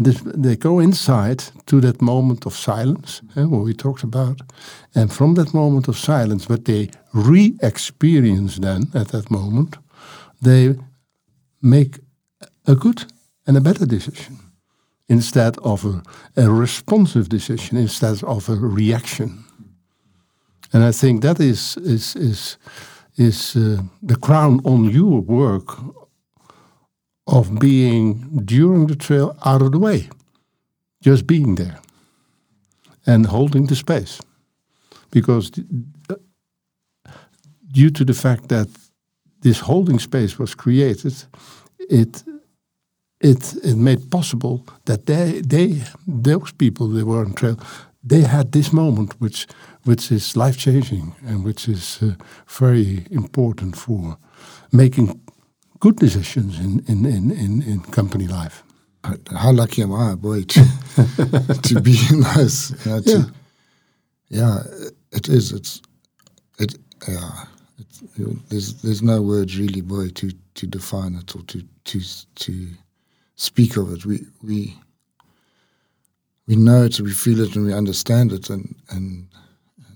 And 0.00 0.06
this, 0.06 0.22
they 0.24 0.56
go 0.56 0.78
inside 0.80 1.44
to 1.66 1.78
that 1.82 2.00
moment 2.00 2.46
of 2.46 2.54
silence, 2.54 3.20
eh, 3.36 3.44
what 3.44 3.64
we 3.64 3.74
talked 3.74 4.02
about. 4.02 4.40
And 4.94 5.12
from 5.12 5.34
that 5.34 5.52
moment 5.52 5.88
of 5.88 5.98
silence, 5.98 6.48
what 6.48 6.64
they 6.64 6.88
re 7.12 7.54
experience 7.62 8.56
then 8.56 8.84
at 8.94 9.08
that 9.08 9.30
moment, 9.30 9.76
they 10.40 10.74
make 11.60 11.98
a 12.66 12.74
good 12.74 13.12
and 13.46 13.58
a 13.58 13.60
better 13.60 13.84
decision 13.84 14.38
instead 15.08 15.58
of 15.58 15.84
a, 15.84 16.02
a 16.36 16.48
responsive 16.48 17.28
decision, 17.28 17.76
instead 17.76 18.24
of 18.24 18.48
a 18.48 18.54
reaction. 18.54 19.44
And 20.72 20.82
I 20.82 20.92
think 20.92 21.20
that 21.20 21.40
is, 21.40 21.76
is, 21.76 22.16
is, 22.16 22.56
is 23.18 23.54
uh, 23.54 23.82
the 24.02 24.16
crown 24.16 24.60
on 24.64 24.84
your 24.84 25.20
work 25.20 25.78
of 27.30 27.58
being 27.58 28.40
during 28.44 28.88
the 28.88 28.96
trail 28.96 29.36
out 29.44 29.62
of 29.62 29.70
the 29.72 29.78
way, 29.78 30.08
just 31.00 31.26
being 31.26 31.54
there 31.54 31.78
and 33.06 33.26
holding 33.26 33.66
the 33.66 33.76
space. 33.76 34.20
Because 35.10 35.50
due 37.72 37.90
to 37.90 38.04
the 38.04 38.14
fact 38.14 38.48
that 38.48 38.68
this 39.40 39.60
holding 39.60 39.98
space 39.98 40.38
was 40.38 40.54
created, 40.54 41.14
it 41.78 42.24
it 43.20 43.54
it 43.64 43.76
made 43.76 44.10
possible 44.10 44.66
that 44.84 45.06
they 45.06 45.40
they 45.40 45.82
those 46.06 46.52
people 46.52 46.88
that 46.88 47.06
were 47.06 47.24
on 47.24 47.32
trail 47.34 47.58
they 48.02 48.22
had 48.22 48.52
this 48.52 48.72
moment 48.72 49.14
which 49.20 49.46
which 49.84 50.10
is 50.10 50.36
life 50.36 50.56
changing 50.56 51.14
and 51.26 51.44
which 51.44 51.68
is 51.68 52.02
uh, 52.02 52.14
very 52.48 53.06
important 53.10 53.76
for 53.76 54.16
making 54.72 55.20
good 55.80 55.96
decisions 55.96 56.58
in 56.58 56.84
in 56.86 57.04
in 57.06 57.30
in, 57.30 57.62
in 57.62 57.80
company 57.80 58.26
life. 58.26 58.62
How 59.34 59.50
lucky 59.52 59.82
am 59.82 59.94
I, 59.94 60.14
boy, 60.14 60.42
to, 60.42 60.60
to 61.62 61.80
be 61.80 61.96
in 62.10 62.20
this? 62.20 62.70
You 62.84 62.90
know, 62.92 63.00
to, 63.00 63.10
Yeah. 63.10 63.24
yeah, 64.28 64.58
it 65.12 65.28
is. 65.28 65.52
It's 65.52 65.80
it. 66.58 66.74
Yeah, 67.08 67.44
it's, 67.78 68.02
there's 68.50 68.74
there's 68.82 69.02
no 69.02 69.22
words 69.22 69.58
really, 69.58 69.80
boy, 69.80 70.08
to 70.10 70.30
to 70.54 70.66
define 70.66 71.14
it 71.14 71.34
or 71.34 71.42
to 71.44 71.62
to 71.84 72.00
to 72.34 72.52
speak 73.36 73.76
of 73.78 73.90
it. 73.94 74.04
We 74.04 74.26
we 74.42 74.76
we 76.46 76.56
know 76.56 76.84
it, 76.84 77.00
we 77.00 77.12
feel 77.12 77.40
it, 77.40 77.56
and 77.56 77.64
we 77.66 77.72
understand 77.72 78.32
it, 78.32 78.50
and 78.50 78.74
and 78.90 79.28
uh, 79.80 79.94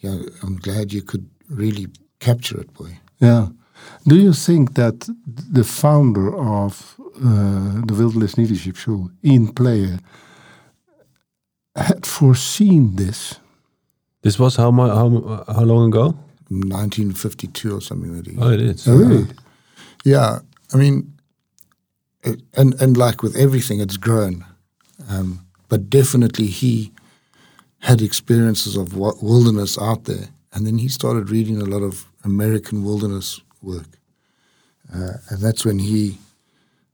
yeah, 0.00 0.18
I'm 0.42 0.56
glad 0.56 0.92
you 0.92 1.00
could 1.02 1.26
really 1.48 1.86
capture 2.20 2.60
it, 2.60 2.70
boy. 2.74 2.98
Yeah. 3.18 3.48
Do 4.06 4.16
you 4.16 4.32
think 4.32 4.74
that 4.74 5.08
the 5.52 5.64
founder 5.64 6.34
of 6.36 6.94
uh, 7.16 7.82
the 7.86 7.94
Wilderness 7.94 8.36
Leadership 8.36 8.76
School, 8.76 9.10
Ian 9.24 9.48
Player, 9.48 9.98
had 11.74 12.06
foreseen 12.06 12.96
this? 12.96 13.34
This 14.22 14.38
was 14.38 14.56
how 14.56 14.70
mu- 14.70 14.88
how 14.88 15.44
how 15.52 15.64
long 15.64 15.88
ago? 15.88 16.14
1952 16.48 17.76
or 17.76 17.80
something 17.80 18.12
that. 18.12 18.38
Oh, 18.38 18.50
it 18.50 18.60
is. 18.60 18.86
Oh, 18.88 18.96
really? 18.96 19.26
Yeah, 20.04 20.38
I 20.72 20.76
mean, 20.76 21.12
it, 22.22 22.40
and 22.54 22.80
and 22.80 22.96
like 22.96 23.22
with 23.22 23.36
everything, 23.36 23.80
it's 23.80 23.96
grown, 23.96 24.44
um, 25.08 25.46
but 25.68 25.90
definitely 25.90 26.46
he 26.46 26.92
had 27.80 28.00
experiences 28.00 28.76
of 28.76 28.96
wilderness 28.96 29.78
out 29.78 30.04
there, 30.04 30.28
and 30.52 30.66
then 30.66 30.78
he 30.78 30.88
started 30.88 31.30
reading 31.30 31.60
a 31.60 31.64
lot 31.64 31.82
of 31.82 32.06
American 32.24 32.84
wilderness 32.84 33.40
work, 33.66 33.98
uh, 34.94 35.14
and 35.28 35.40
that's 35.40 35.64
when 35.64 35.78
he 35.78 36.18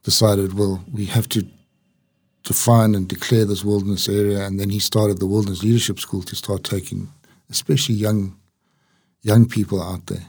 decided, 0.03 0.55
well, 0.55 0.83
we 0.93 1.05
have 1.07 1.29
to 1.29 1.47
define 2.43 2.95
and 2.95 3.07
declare 3.09 3.45
this 3.45 3.65
wilderness 3.65 4.09
area, 4.09 4.45
and 4.45 4.59
then 4.59 4.71
he 4.71 4.81
started 4.81 5.19
the 5.19 5.27
Wilderness 5.27 5.63
Leadership 5.63 6.01
School 6.01 6.23
to 6.23 6.35
start 6.35 6.65
taking, 6.65 7.09
especially 7.51 7.95
young 7.95 8.37
young 9.23 9.47
people 9.49 9.81
out 9.81 10.07
there. 10.07 10.27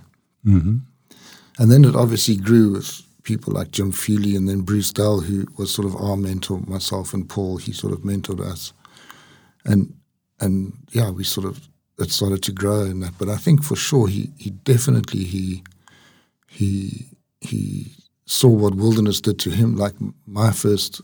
And 1.59 1.71
then 1.71 1.85
it 1.85 1.95
obviously 1.95 2.35
grew 2.35 2.73
with 2.73 3.01
people 3.23 3.53
like 3.53 3.71
Jim 3.71 3.91
Feely 3.91 4.35
and 4.35 4.47
then 4.47 4.61
Bruce 4.61 4.91
Dell, 4.91 5.21
who 5.21 5.47
was 5.57 5.73
sort 5.73 5.87
of 5.87 5.95
our 5.95 6.17
mentor, 6.17 6.59
myself 6.67 7.13
and 7.13 7.27
Paul. 7.27 7.57
He 7.57 7.71
sort 7.71 7.93
of 7.93 7.99
mentored 7.99 8.39
us. 8.41 8.73
And 9.65 9.93
and 10.39 10.73
yeah, 10.91 11.09
we 11.09 11.23
sort 11.23 11.47
of 11.47 11.67
it 11.99 12.11
started 12.11 12.43
to 12.43 12.51
grow 12.51 12.81
in 12.81 12.99
that. 12.99 13.17
But 13.17 13.29
I 13.29 13.37
think 13.37 13.63
for 13.63 13.75
sure 13.75 14.07
he 14.07 14.31
he 14.37 14.51
definitely 14.51 15.23
he 15.23 15.63
he 16.53 17.07
he 17.41 17.91
saw 18.25 18.47
what 18.49 18.75
wilderness 18.75 19.21
did 19.21 19.37
to 19.39 19.49
him. 19.49 19.75
Like 19.75 19.95
my 20.25 20.51
first 20.51 21.01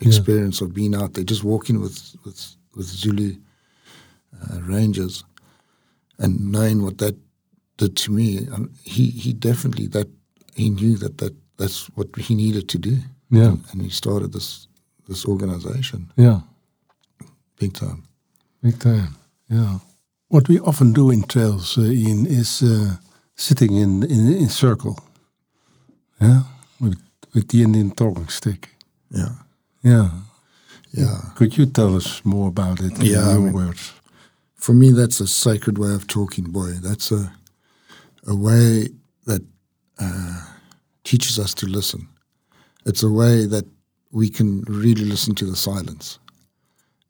experience 0.00 0.60
of 0.64 0.72
being 0.74 0.94
out 0.94 1.12
there, 1.14 1.24
just 1.24 1.44
walking 1.44 1.80
with 1.80 2.16
with 2.24 2.56
with 2.76 2.86
Zulu 2.86 3.34
uh, 4.42 4.60
rangers, 4.62 5.24
and 6.18 6.52
knowing 6.52 6.82
what 6.82 6.98
that 6.98 7.16
did 7.76 7.96
to 7.96 8.12
me, 8.12 8.48
um, 8.52 8.70
he 8.82 9.04
he 9.10 9.32
definitely 9.32 9.86
that 9.88 10.08
he 10.54 10.70
knew 10.70 10.96
that 10.98 11.18
that 11.18 11.34
that's 11.58 11.86
what 11.96 12.08
he 12.16 12.34
needed 12.34 12.68
to 12.68 12.78
do. 12.78 12.96
Yeah. 13.30 13.48
and, 13.48 13.64
and 13.72 13.82
he 13.82 13.88
started 13.90 14.32
this 14.32 14.68
this 15.08 15.24
organization 15.26 16.12
Yeah. 16.16 16.40
big 17.58 17.72
time. 17.72 18.02
Big 18.62 18.78
time. 18.78 19.16
Yeah. 19.50 19.78
What 20.28 20.48
we 20.48 20.58
often 20.60 20.92
do 20.92 21.10
in 21.10 21.22
trails, 21.22 21.76
uh, 21.78 21.82
Ian, 21.82 22.26
is 22.26 22.62
uh, 22.62 22.96
sitting 23.46 23.76
in 23.76 24.02
in 24.04 24.32
in 24.42 24.48
circle. 24.48 24.94
Yeah, 26.20 26.42
with 26.80 26.98
with 27.34 27.48
the 27.48 27.62
Indian 27.62 27.90
talking 27.90 28.28
stick. 28.30 28.68
Yeah, 29.10 29.34
Yeah. 29.84 30.10
yeah. 30.98 31.20
Could 31.34 31.56
you 31.58 31.66
tell 31.66 31.96
us 31.96 32.20
more 32.24 32.48
about 32.48 32.80
it 32.80 32.98
in 32.98 33.06
Yeah, 33.06 33.28
I 33.34 33.38
mean- 33.38 33.52
words? 33.52 33.92
For 34.56 34.74
me, 34.74 34.92
that's 34.92 35.20
a 35.20 35.26
sacred 35.26 35.78
way 35.78 35.94
of 35.94 36.06
talking, 36.06 36.52
boy. 36.52 36.72
That's 36.82 37.12
a 37.12 37.32
a 38.26 38.34
way 38.34 38.88
that 39.26 39.42
uh, 39.98 40.40
teaches 41.02 41.38
us 41.38 41.54
to 41.54 41.66
listen. 41.66 42.06
It's 42.86 43.02
a 43.02 43.08
way 43.10 43.46
that 43.48 43.64
we 44.12 44.28
can 44.30 44.62
really 44.68 45.04
listen 45.04 45.34
to 45.34 45.46
the 45.46 45.56
silence. 45.56 46.18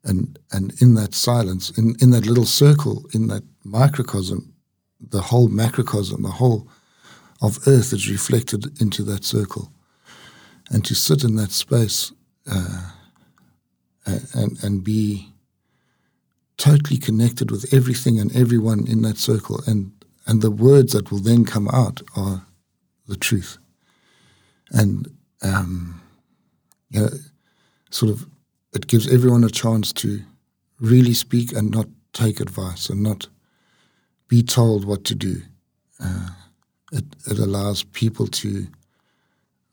And 0.04 0.38
and 0.50 0.72
in 0.80 0.94
that 0.94 1.14
silence, 1.14 1.72
in, 1.78 1.94
in 2.00 2.10
that 2.10 2.26
little 2.26 2.46
circle, 2.46 3.04
in 3.14 3.28
that 3.28 3.42
microcosm, 3.64 4.51
the 5.10 5.22
whole 5.22 5.48
macrocosm, 5.48 6.22
the 6.22 6.30
whole 6.30 6.68
of 7.40 7.58
Earth 7.66 7.92
is 7.92 8.10
reflected 8.10 8.80
into 8.80 9.02
that 9.04 9.24
circle. 9.24 9.72
And 10.70 10.84
to 10.84 10.94
sit 10.94 11.24
in 11.24 11.36
that 11.36 11.50
space 11.50 12.12
uh, 12.50 12.90
and 14.06 14.62
and 14.62 14.84
be 14.84 15.32
totally 16.56 16.98
connected 16.98 17.50
with 17.50 17.72
everything 17.74 18.20
and 18.20 18.34
everyone 18.34 18.86
in 18.86 19.02
that 19.02 19.18
circle, 19.18 19.60
and 19.66 19.92
and 20.26 20.40
the 20.40 20.50
words 20.50 20.92
that 20.92 21.10
will 21.10 21.18
then 21.18 21.44
come 21.44 21.68
out 21.68 22.00
are 22.16 22.46
the 23.06 23.16
truth. 23.16 23.58
And 24.70 25.08
um, 25.42 26.00
yeah, 26.90 27.08
sort 27.90 28.10
of, 28.10 28.26
it 28.72 28.86
gives 28.86 29.12
everyone 29.12 29.44
a 29.44 29.50
chance 29.50 29.92
to 29.94 30.22
really 30.80 31.14
speak 31.14 31.52
and 31.52 31.70
not 31.70 31.86
take 32.12 32.40
advice 32.40 32.88
and 32.88 33.02
not 33.02 33.28
be 34.32 34.42
told 34.42 34.86
what 34.86 35.04
to 35.04 35.14
do. 35.14 35.42
Uh, 36.02 36.30
it 36.90 37.04
it 37.26 37.38
allows 37.38 37.84
people 37.84 38.26
to 38.26 38.66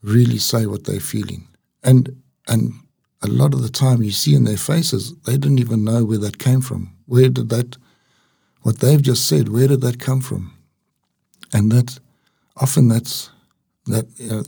really 0.02 0.38
say 0.38 0.66
what 0.66 0.84
they're 0.84 1.10
feeling, 1.14 1.48
and 1.82 2.10
and 2.50 2.74
a 3.22 3.28
lot 3.28 3.54
of 3.54 3.62
the 3.62 3.70
time 3.70 4.04
you 4.04 4.12
see 4.12 4.36
in 4.36 4.44
their 4.44 4.64
faces 4.72 5.14
they 5.26 5.38
didn't 5.38 5.60
even 5.60 5.86
know 5.86 6.04
where 6.04 6.20
that 6.26 6.46
came 6.48 6.62
from. 6.62 6.94
Where 7.06 7.30
did 7.30 7.48
that, 7.50 7.78
what 8.64 8.80
they've 8.80 9.02
just 9.12 9.28
said, 9.28 9.48
where 9.48 9.70
did 9.70 9.82
that 9.82 10.00
come 10.00 10.22
from? 10.22 10.54
And 11.54 11.72
that, 11.72 12.00
often 12.58 12.90
that's 12.90 13.32
that, 13.86 14.06
know, 14.20 14.44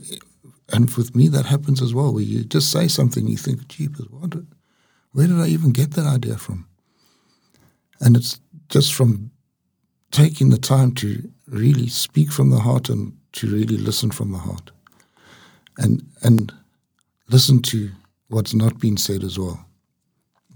and 0.74 0.90
with 0.96 1.16
me 1.16 1.28
that 1.28 1.46
happens 1.46 1.80
as 1.82 1.94
well. 1.94 2.12
Where 2.12 2.30
you 2.32 2.44
just 2.44 2.70
say 2.70 2.86
something, 2.88 3.26
you 3.26 3.38
think, 3.38 3.66
"Jeepers, 3.68 4.08
what? 4.10 4.34
Where 5.12 5.26
did 5.26 5.40
I 5.40 5.48
even 5.48 5.72
get 5.72 5.92
that 5.92 6.06
idea 6.06 6.36
from?" 6.36 6.66
And 8.00 8.16
it's 8.16 8.40
just 8.68 8.92
from 8.94 9.31
taking 10.12 10.50
the 10.50 10.58
time 10.58 10.92
to 10.92 11.28
really 11.48 11.88
speak 11.88 12.30
from 12.30 12.50
the 12.50 12.60
heart 12.60 12.88
and 12.88 13.12
to 13.32 13.48
really 13.48 13.76
listen 13.76 14.10
from 14.10 14.30
the 14.30 14.38
heart, 14.38 14.70
and 15.78 16.06
and 16.22 16.52
listen 17.28 17.60
to 17.62 17.90
what's 18.28 18.54
not 18.54 18.78
been 18.78 18.96
said 18.96 19.24
as 19.24 19.38
well. 19.38 19.66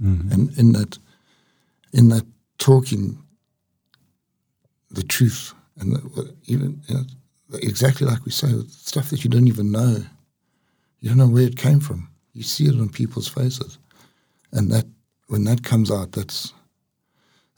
Mm-hmm. 0.00 0.32
And 0.32 0.58
in 0.58 0.72
that, 0.72 0.98
in 1.92 2.08
that 2.10 2.26
talking, 2.58 3.18
the 4.90 5.02
truth 5.02 5.54
and 5.78 5.92
the, 5.92 6.34
even 6.46 6.80
you 6.86 6.94
know, 6.94 7.04
exactly 7.62 8.06
like 8.06 8.24
we 8.24 8.30
say, 8.30 8.48
stuff 8.68 9.10
that 9.10 9.24
you 9.24 9.30
don't 9.30 9.48
even 9.48 9.72
know, 9.72 10.04
you 11.00 11.08
don't 11.08 11.18
know 11.18 11.28
where 11.28 11.46
it 11.46 11.56
came 11.56 11.80
from. 11.80 12.08
You 12.32 12.42
see 12.42 12.66
it 12.66 12.78
on 12.78 12.90
people's 12.90 13.28
faces, 13.28 13.78
and 14.52 14.70
that 14.70 14.86
when 15.28 15.44
that 15.44 15.62
comes 15.62 15.90
out, 15.90 16.12
that's 16.12 16.52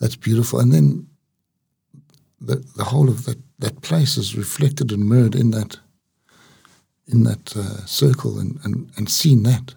that's 0.01 0.17
beautiful. 0.17 0.61
And 0.61 0.73
then 0.73 1.09
the 2.41 2.57
the 2.77 2.85
whole 2.85 3.09
of 3.09 3.25
that 3.25 3.39
that 3.59 3.81
place 3.83 4.17
is 4.17 4.37
reflected 4.37 4.93
and 4.93 5.09
mirrored 5.09 5.35
in 5.35 5.51
that 5.51 5.79
in 7.07 7.25
that 7.25 7.57
uh, 7.57 7.85
circle, 7.87 8.39
and, 8.39 8.59
and 8.65 8.91
and 8.97 9.09
seeing 9.09 9.43
that 9.45 9.75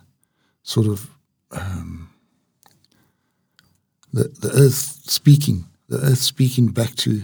sort 0.64 0.88
of 0.88 1.10
um, 1.52 2.10
the 4.14 4.24
the 4.42 4.52
earth 4.52 5.02
speaking, 5.10 5.66
the 5.88 5.98
earth 6.00 6.20
speaking 6.20 6.68
back 6.68 6.96
to 6.96 7.24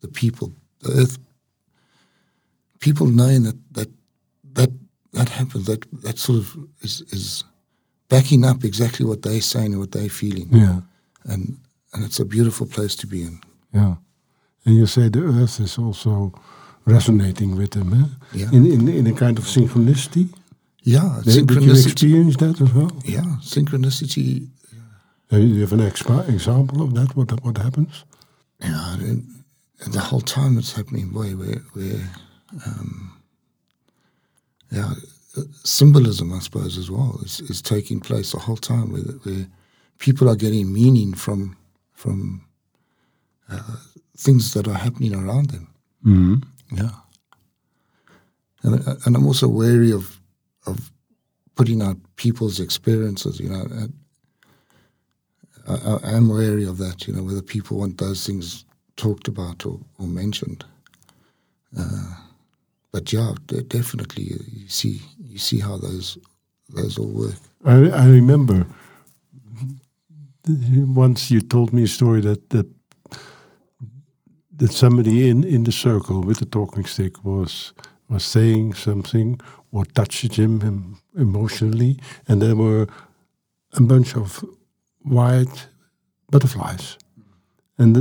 the 0.00 0.08
people, 0.08 0.52
the 0.80 0.92
earth 0.92 1.18
people 2.80 3.06
knowing 3.06 3.42
that 3.44 3.56
that 3.72 3.90
that 4.54 4.70
that 5.12 5.28
happens, 5.30 5.66
that 5.66 5.84
that 6.02 6.18
sort 6.18 6.38
of 6.38 6.56
is 6.82 7.00
is 7.12 7.44
backing 8.08 8.44
up 8.44 8.62
exactly 8.64 9.04
what 9.06 9.22
they're 9.22 9.40
saying 9.40 9.72
and 9.72 9.80
what 9.80 9.90
they're 9.92 10.08
feeling, 10.10 10.48
Yeah. 10.52 10.80
and 11.24 11.58
and 11.92 12.04
it's 12.04 12.20
a 12.20 12.24
beautiful 12.24 12.66
place 12.66 12.94
to 12.96 13.06
be 13.06 13.22
in. 13.22 13.40
Yeah. 13.72 13.96
And 14.66 14.74
you 14.74 14.86
say 14.86 15.08
the 15.08 15.22
earth 15.22 15.60
is 15.60 15.78
also 15.78 16.32
resonating 16.84 17.56
with 17.56 17.70
them, 17.70 17.94
eh? 17.94 18.06
Yeah. 18.32 18.50
In, 18.52 18.66
in, 18.66 18.88
in 18.88 19.06
a 19.06 19.12
kind 19.12 19.38
of 19.38 19.44
synchronicity. 19.44 20.28
Yeah, 20.82 21.20
Did 21.24 21.50
you 21.50 21.72
experience 21.72 22.36
that 22.36 22.60
as 22.60 22.72
well? 22.72 22.90
Yeah, 23.04 23.24
synchronicity. 23.40 24.48
Uh, 25.32 25.38
you 25.38 25.60
have 25.62 25.72
an 25.72 25.80
expa- 25.80 26.28
example 26.28 26.82
of 26.82 26.94
that? 26.94 27.16
What 27.16 27.32
what 27.44 27.58
happens? 27.58 28.04
Yeah, 28.60 28.96
the 29.88 30.00
whole 30.00 30.20
time 30.20 30.58
it's 30.58 30.72
happening, 30.76 31.08
boy, 31.10 31.34
where 31.34 31.60
where 31.72 32.08
um, 32.64 33.20
yeah, 34.70 34.92
symbolism, 35.64 36.32
I 36.32 36.38
suppose, 36.38 36.78
as 36.78 36.88
well, 36.88 37.20
is, 37.24 37.40
is 37.40 37.60
taking 37.60 37.98
place 37.98 38.30
the 38.30 38.38
whole 38.38 38.56
time, 38.56 38.92
where, 38.92 39.02
where 39.02 39.46
people 39.98 40.28
are 40.28 40.36
getting 40.36 40.72
meaning 40.72 41.14
from 41.14 41.56
from 41.92 42.46
uh, 43.50 43.76
things 44.16 44.52
that 44.52 44.66
are 44.68 44.78
happening 44.78 45.14
around 45.14 45.50
them. 45.50 45.68
Mhm. 46.04 46.42
Yeah, 46.72 46.90
and 48.62 48.86
and 49.06 49.16
I'm 49.16 49.26
also 49.26 49.48
wary 49.48 49.92
of 49.92 50.20
of 50.66 50.90
putting 51.54 51.82
out 51.82 51.96
people's 52.16 52.60
experiences. 52.60 53.40
You 53.40 53.50
know, 53.50 53.66
and 53.70 53.92
I, 55.68 55.98
I 56.04 56.12
am 56.16 56.28
wary 56.28 56.64
of 56.64 56.78
that. 56.78 57.06
You 57.06 57.14
know, 57.14 57.22
whether 57.24 57.42
people 57.42 57.78
want 57.78 57.98
those 57.98 58.24
things 58.26 58.64
talked 58.96 59.28
about 59.28 59.66
or, 59.66 59.78
or 59.98 60.06
mentioned. 60.06 60.64
Uh, 61.78 62.14
but 62.92 63.12
yeah, 63.12 63.34
definitely 63.68 64.24
you, 64.24 64.38
you 64.52 64.68
see 64.68 65.00
you 65.18 65.38
see 65.38 65.60
how 65.60 65.76
those 65.76 66.18
those 66.74 66.98
all 66.98 67.08
work. 67.12 67.34
I, 67.64 67.90
I 67.90 68.06
remember 68.08 68.66
once 70.94 71.30
you 71.30 71.40
told 71.40 71.72
me 71.72 71.82
a 71.82 71.88
story 71.88 72.20
that 72.22 72.50
that 72.50 72.66
that 74.56 74.72
somebody 74.72 75.28
in, 75.28 75.44
in 75.44 75.64
the 75.64 75.72
circle 75.72 76.22
with 76.22 76.38
the 76.38 76.46
talking 76.46 76.84
stick 76.84 77.24
was 77.24 77.72
was 78.08 78.24
saying 78.24 78.74
something 78.74 79.40
or 79.72 79.84
touched 79.84 80.36
him, 80.36 80.96
emotionally, 81.16 81.98
and 82.28 82.40
there 82.40 82.54
were 82.54 82.86
a 83.72 83.80
bunch 83.80 84.14
of 84.16 84.44
white 85.02 85.66
butterflies, 86.30 86.96
and 87.78 87.96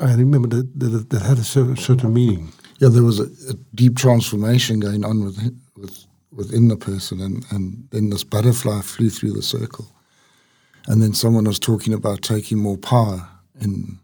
I 0.00 0.14
remember 0.14 0.48
that 0.48 0.78
that, 0.78 1.10
that 1.10 1.22
had 1.22 1.38
a 1.38 1.44
certain 1.44 2.14
meaning. 2.14 2.52
Yeah, 2.78 2.88
there 2.88 3.02
was 3.02 3.18
a, 3.18 3.24
a 3.50 3.54
deep 3.74 3.96
transformation 3.96 4.78
going 4.80 5.04
on 5.04 5.24
with, 5.24 5.38
with 5.76 6.06
within 6.30 6.68
the 6.68 6.76
person, 6.76 7.20
and, 7.20 7.44
and 7.50 7.88
then 7.90 8.10
this 8.10 8.24
butterfly 8.24 8.80
flew 8.82 9.10
through 9.10 9.32
the 9.32 9.42
circle, 9.42 9.86
and 10.86 11.02
then 11.02 11.12
someone 11.14 11.44
was 11.44 11.58
talking 11.58 11.92
about 11.92 12.22
taking 12.22 12.58
more 12.58 12.78
power 12.78 13.28
in 13.60 13.98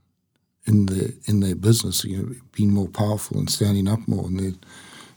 in 0.66 0.86
their 0.86 1.08
in 1.26 1.40
their 1.40 1.54
business, 1.56 2.04
you 2.04 2.16
know, 2.18 2.34
being 2.52 2.72
more 2.72 2.88
powerful 2.88 3.38
and 3.38 3.50
standing 3.50 3.88
up 3.88 4.06
more, 4.08 4.26
and 4.26 4.38
then 4.38 4.58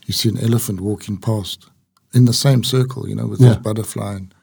you 0.06 0.12
see 0.14 0.28
an 0.28 0.38
elephant 0.38 0.80
walking 0.80 1.16
past 1.18 1.66
in 2.14 2.24
the 2.26 2.32
same 2.32 2.62
circle, 2.64 3.08
you 3.08 3.14
know, 3.14 3.26
with 3.26 3.40
Yeah. 3.40 3.48
this 3.54 3.58
butterfly. 3.58 4.14
And, 4.16 4.34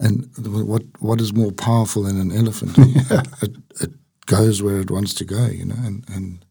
and 0.00 0.68
what 0.68 0.82
what 1.00 1.20
is 1.20 1.32
more 1.32 1.52
powerful 1.52 2.02
than 2.04 2.20
an 2.20 2.32
elephant? 2.32 2.76
it, 3.42 3.56
it 3.80 3.90
goes 4.26 4.62
where 4.62 4.80
it 4.80 4.90
wants 4.90 5.14
to 5.14 5.24
go, 5.24 5.46
you 5.46 5.64
know, 5.66 5.78
and, 5.86 6.04
and 6.14 6.44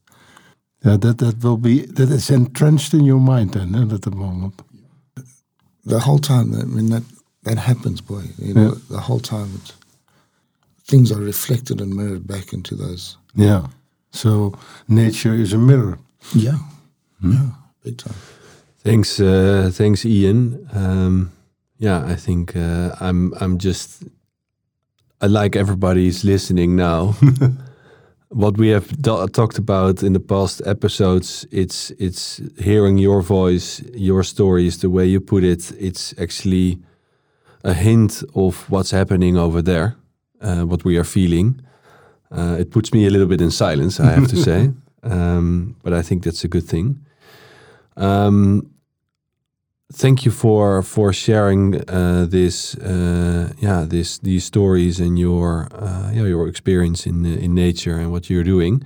Yeah, 0.86 0.98
that 1.00 1.18
that 1.18 1.44
will 1.44 1.58
be 1.58 1.86
that 1.96 2.10
is 2.10 2.30
entrenched 2.30 2.94
in 2.94 3.06
your 3.06 3.20
mind 3.20 3.52
then 3.54 3.76
eh, 3.76 3.94
at 3.96 4.02
the 4.02 4.12
moment. 4.12 4.62
the 5.86 6.00
whole 6.00 6.20
time, 6.20 6.54
I 6.54 6.64
mean, 6.66 6.90
that, 6.92 7.04
that 7.44 7.58
happens, 7.58 8.02
boy. 8.02 8.24
You 8.38 8.54
know, 8.54 8.62
Yeah. 8.64 8.80
the 8.90 9.00
whole 9.02 9.20
time, 9.22 9.50
it, 9.56 9.74
things 10.88 11.12
are 11.12 11.26
reflected 11.26 11.82
and 11.82 11.94
mirrored 11.96 12.28
back 12.28 12.54
into 12.54 12.76
those. 12.76 13.18
Yeah. 13.36 13.68
So 14.12 14.54
nature 14.88 15.34
is 15.34 15.54
a 15.54 15.58
mirror. 15.58 16.00
Yeah. 16.36 16.58
Yeah. 17.24 17.50
Big 17.84 17.98
time. 17.98 18.16
Thanks, 18.84 19.20
uh, 19.20 19.70
thanks, 19.72 20.06
Ian. 20.06 20.68
Um, 20.74 21.32
yeah, 21.78 22.04
I 22.06 22.16
think 22.16 22.56
uh, 22.56 22.96
I'm. 23.00 23.34
I'm 23.40 23.58
just. 23.58 24.04
I 25.22 25.28
like 25.28 25.56
everybody's 25.56 26.24
listening 26.24 26.76
now. 26.76 27.16
what 28.30 28.58
we 28.58 28.70
have 28.70 28.88
talked 29.34 29.58
about 29.58 30.04
in 30.04 30.14
the 30.14 30.20
past 30.20 30.62
episodes, 30.66 31.46
it's 31.52 31.92
it's 32.00 32.42
hearing 32.58 32.98
your 32.98 33.22
voice, 33.22 33.84
your 33.94 34.24
stories, 34.24 34.78
the 34.80 34.90
way 34.90 35.06
you 35.06 35.20
put 35.20 35.44
it. 35.44 35.72
It's 35.80 36.14
actually 36.20 36.80
a 37.64 37.74
hint 37.74 38.24
of 38.36 38.70
what's 38.70 38.92
happening 38.92 39.38
over 39.38 39.62
there, 39.62 39.96
uh, 40.42 40.62
what 40.66 40.84
we 40.84 40.98
are 40.98 41.04
feeling. 41.04 41.62
Uh, 42.32 42.58
it 42.60 42.72
puts 42.72 42.94
me 42.94 43.06
a 43.06 43.10
little 43.10 43.28
bit 43.28 43.42
in 43.42 43.52
silence, 43.52 44.00
I 44.00 44.12
have 44.12 44.28
to 44.30 44.36
say, 44.50 44.72
um, 45.04 45.76
but 45.84 45.94
I 45.94 46.02
think 46.02 46.24
that's 46.24 46.44
a 46.44 46.48
good 46.48 46.64
thing. 46.64 47.06
Um, 47.98 48.72
thank 49.94 50.26
you 50.26 50.32
for 50.32 50.82
for 50.82 51.14
sharing 51.14 51.76
uh, 51.90 52.26
this, 52.30 52.76
uh, 52.76 53.52
yeah, 53.60 53.86
this 53.88 54.20
these 54.20 54.46
stories 54.46 55.00
and 55.00 55.20
your 55.20 55.68
uh, 55.74 56.12
yeah 56.14 56.24
your 56.24 56.48
experience 56.48 57.06
in 57.06 57.26
in 57.26 57.54
nature 57.54 57.98
and 57.98 58.12
what 58.12 58.30
you're 58.30 58.44
doing. 58.46 58.84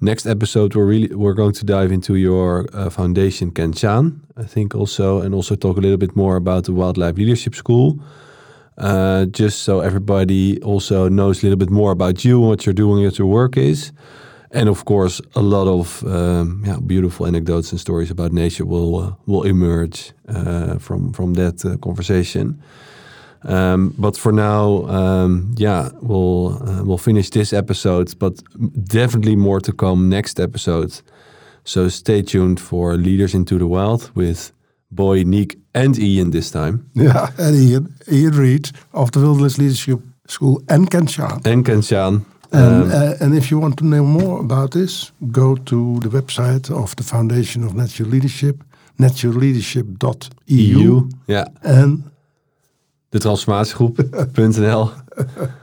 Next 0.00 0.26
episode, 0.26 0.74
we're 0.74 0.86
really 0.86 1.14
we're 1.14 1.34
going 1.34 1.52
to 1.52 1.64
dive 1.64 1.92
into 1.92 2.16
your 2.16 2.66
uh, 2.72 2.90
foundation, 2.90 3.52
Kenchan, 3.52 4.20
I 4.36 4.44
think 4.44 4.74
also, 4.74 5.20
and 5.20 5.34
also 5.34 5.54
talk 5.54 5.76
a 5.76 5.80
little 5.80 5.98
bit 5.98 6.16
more 6.16 6.36
about 6.36 6.64
the 6.64 6.72
Wildlife 6.72 7.16
Leadership 7.16 7.54
School. 7.54 8.00
Uh, 8.78 9.26
just 9.26 9.62
so 9.62 9.80
everybody 9.80 10.60
also 10.62 11.08
knows 11.08 11.42
a 11.42 11.46
little 11.46 11.58
bit 11.58 11.70
more 11.70 11.92
about 11.92 12.24
you 12.24 12.40
and 12.40 12.48
what 12.48 12.64
you're 12.64 12.72
doing, 12.72 13.04
at 13.04 13.18
your 13.18 13.28
work 13.28 13.56
is 13.56 13.92
and 14.52 14.68
of 14.68 14.84
course 14.84 15.20
a 15.34 15.40
lot 15.40 15.66
of 15.66 16.04
um, 16.04 16.62
yeah, 16.64 16.78
beautiful 16.86 17.26
anecdotes 17.26 17.72
and 17.72 17.80
stories 17.80 18.10
about 18.10 18.32
nature 18.32 18.64
will 18.64 18.98
uh, 19.00 19.12
will 19.26 19.42
emerge 19.42 20.12
uh, 20.28 20.78
from 20.78 21.12
from 21.12 21.34
that 21.34 21.64
uh, 21.64 21.76
conversation. 21.78 22.62
Um, 23.44 23.92
but 23.98 24.16
for 24.16 24.30
now, 24.30 24.86
um, 24.86 25.54
yeah, 25.56 25.88
we'll 26.00 26.62
uh, 26.62 26.84
we'll 26.84 26.98
finish 26.98 27.30
this 27.30 27.52
episode, 27.52 28.16
but 28.18 28.42
definitely 28.84 29.36
more 29.36 29.60
to 29.60 29.72
come 29.72 30.08
next 30.08 30.38
episode. 30.38 31.00
So 31.64 31.88
stay 31.88 32.22
tuned 32.22 32.60
for 32.60 32.96
Leaders 32.96 33.34
into 33.34 33.58
the 33.58 33.66
Wild 33.66 34.10
with 34.14 34.52
Boy, 34.94 35.22
Nick, 35.24 35.56
and 35.74 35.98
Ian 35.98 36.30
this 36.30 36.50
time, 36.50 36.78
Yeah, 36.94 37.28
and 37.38 37.56
Ian, 37.56 37.94
Ian 38.10 38.32
Reed 38.36 38.70
of 38.92 39.10
the 39.10 39.20
Wilderness 39.20 39.56
Leadership 39.58 40.00
School 40.26 40.62
and 40.68 40.90
Kenshan. 40.90 41.40
and 41.46 41.64
Kenshan. 41.64 42.24
And, 42.52 42.82
Um, 42.82 42.90
uh, 42.90 43.14
and 43.20 43.34
if 43.34 43.50
you 43.50 43.60
want 43.62 43.76
to 43.78 43.84
know 43.84 44.04
more 44.04 44.40
about 44.40 44.70
this, 44.72 45.12
go 45.30 45.54
to 45.56 45.98
the 46.00 46.08
website 46.10 46.70
of 46.70 46.94
the 46.96 47.02
Foundation 47.02 47.64
of 47.64 47.72
Natural 47.74 48.10
Leadership, 48.10 48.62
naturalleadership.eu. 48.98 50.28
EU, 50.46 51.08
yeah. 51.26 51.44
And 51.62 52.02
de 53.10 53.18
transformatiegroep.nl. 53.18 54.90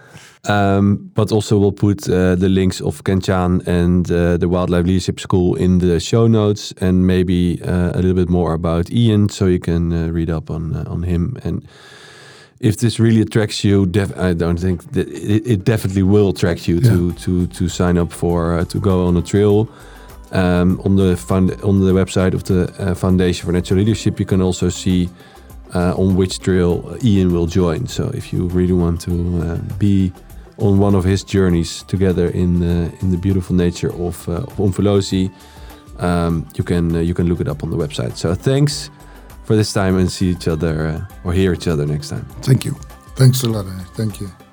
Um, 0.49 1.11
but 1.13 1.31
also 1.31 1.59
we'll 1.59 1.71
put 1.71 2.09
uh, 2.09 2.33
the 2.33 2.49
links 2.49 2.81
of 2.81 3.03
Kenchan 3.03 3.67
and 3.67 4.11
uh, 4.11 4.35
the 4.37 4.49
Wildlife 4.49 4.85
Leadership 4.87 5.19
School 5.19 5.55
in 5.55 5.77
the 5.77 5.99
show 5.99 6.27
notes, 6.27 6.73
and 6.81 7.05
maybe 7.05 7.61
uh, 7.61 7.91
a 7.93 7.97
little 8.01 8.15
bit 8.15 8.29
more 8.29 8.53
about 8.53 8.91
Ian, 8.91 9.29
so 9.29 9.45
you 9.45 9.59
can 9.59 9.93
uh, 9.93 10.07
read 10.11 10.31
up 10.31 10.49
on 10.49 10.75
uh, 10.75 10.83
on 10.87 11.03
him. 11.03 11.37
And 11.43 11.67
if 12.59 12.77
this 12.77 12.99
really 12.99 13.21
attracts 13.21 13.63
you, 13.63 13.85
def- 13.85 14.17
I 14.17 14.33
don't 14.33 14.59
think 14.59 14.91
that 14.93 15.07
it, 15.07 15.45
it 15.45 15.63
definitely 15.65 16.03
will 16.03 16.29
attract 16.29 16.67
you 16.67 16.81
to 16.81 17.11
to 17.11 17.45
to 17.47 17.69
sign 17.69 17.99
up 17.99 18.11
for 18.11 18.55
uh, 18.55 18.65
to 18.65 18.79
go 18.79 19.05
on 19.05 19.17
a 19.17 19.21
trail. 19.21 19.67
Um, 20.31 20.79
on 20.83 20.95
the 20.95 21.15
on 21.63 21.79
the 21.79 21.93
website 21.93 22.33
of 22.33 22.43
the 22.43 22.73
uh, 22.79 22.95
Foundation 22.95 23.45
for 23.45 23.51
Natural 23.51 23.79
Leadership, 23.79 24.19
you 24.19 24.25
can 24.25 24.41
also 24.41 24.69
see 24.69 25.09
uh, 25.75 25.93
on 25.95 26.15
which 26.15 26.39
trail 26.39 26.97
Ian 27.03 27.33
will 27.33 27.47
join. 27.47 27.87
So 27.87 28.09
if 28.15 28.33
you 28.33 28.47
really 28.47 28.73
want 28.73 29.01
to 29.01 29.11
uh, 29.11 29.77
be 29.77 30.11
on 30.61 30.79
one 30.79 30.95
of 30.95 31.03
his 31.03 31.23
journeys 31.23 31.83
together 31.83 32.27
in 32.27 32.61
uh, 32.63 32.91
in 33.01 33.11
the 33.11 33.17
beautiful 33.17 33.55
nature 33.55 33.91
of 33.93 34.27
uh, 34.27 34.43
of 34.43 34.59
um, 35.99 36.45
you 36.55 36.63
can 36.63 36.95
uh, 36.95 36.99
you 36.99 37.13
can 37.13 37.27
look 37.27 37.41
it 37.41 37.47
up 37.47 37.63
on 37.63 37.69
the 37.69 37.77
website. 37.77 38.15
So 38.15 38.35
thanks 38.35 38.89
for 39.43 39.55
this 39.55 39.73
time 39.73 39.97
and 39.97 40.11
see 40.11 40.29
each 40.29 40.47
other 40.47 40.87
uh, 40.87 41.27
or 41.27 41.33
hear 41.33 41.53
each 41.53 41.67
other 41.67 41.85
next 41.85 42.09
time. 42.09 42.25
thank 42.41 42.65
you. 42.65 42.75
Thanks 43.15 43.43
a 43.43 43.49
lot. 43.49 43.65
Thank 43.95 44.21
you. 44.21 44.48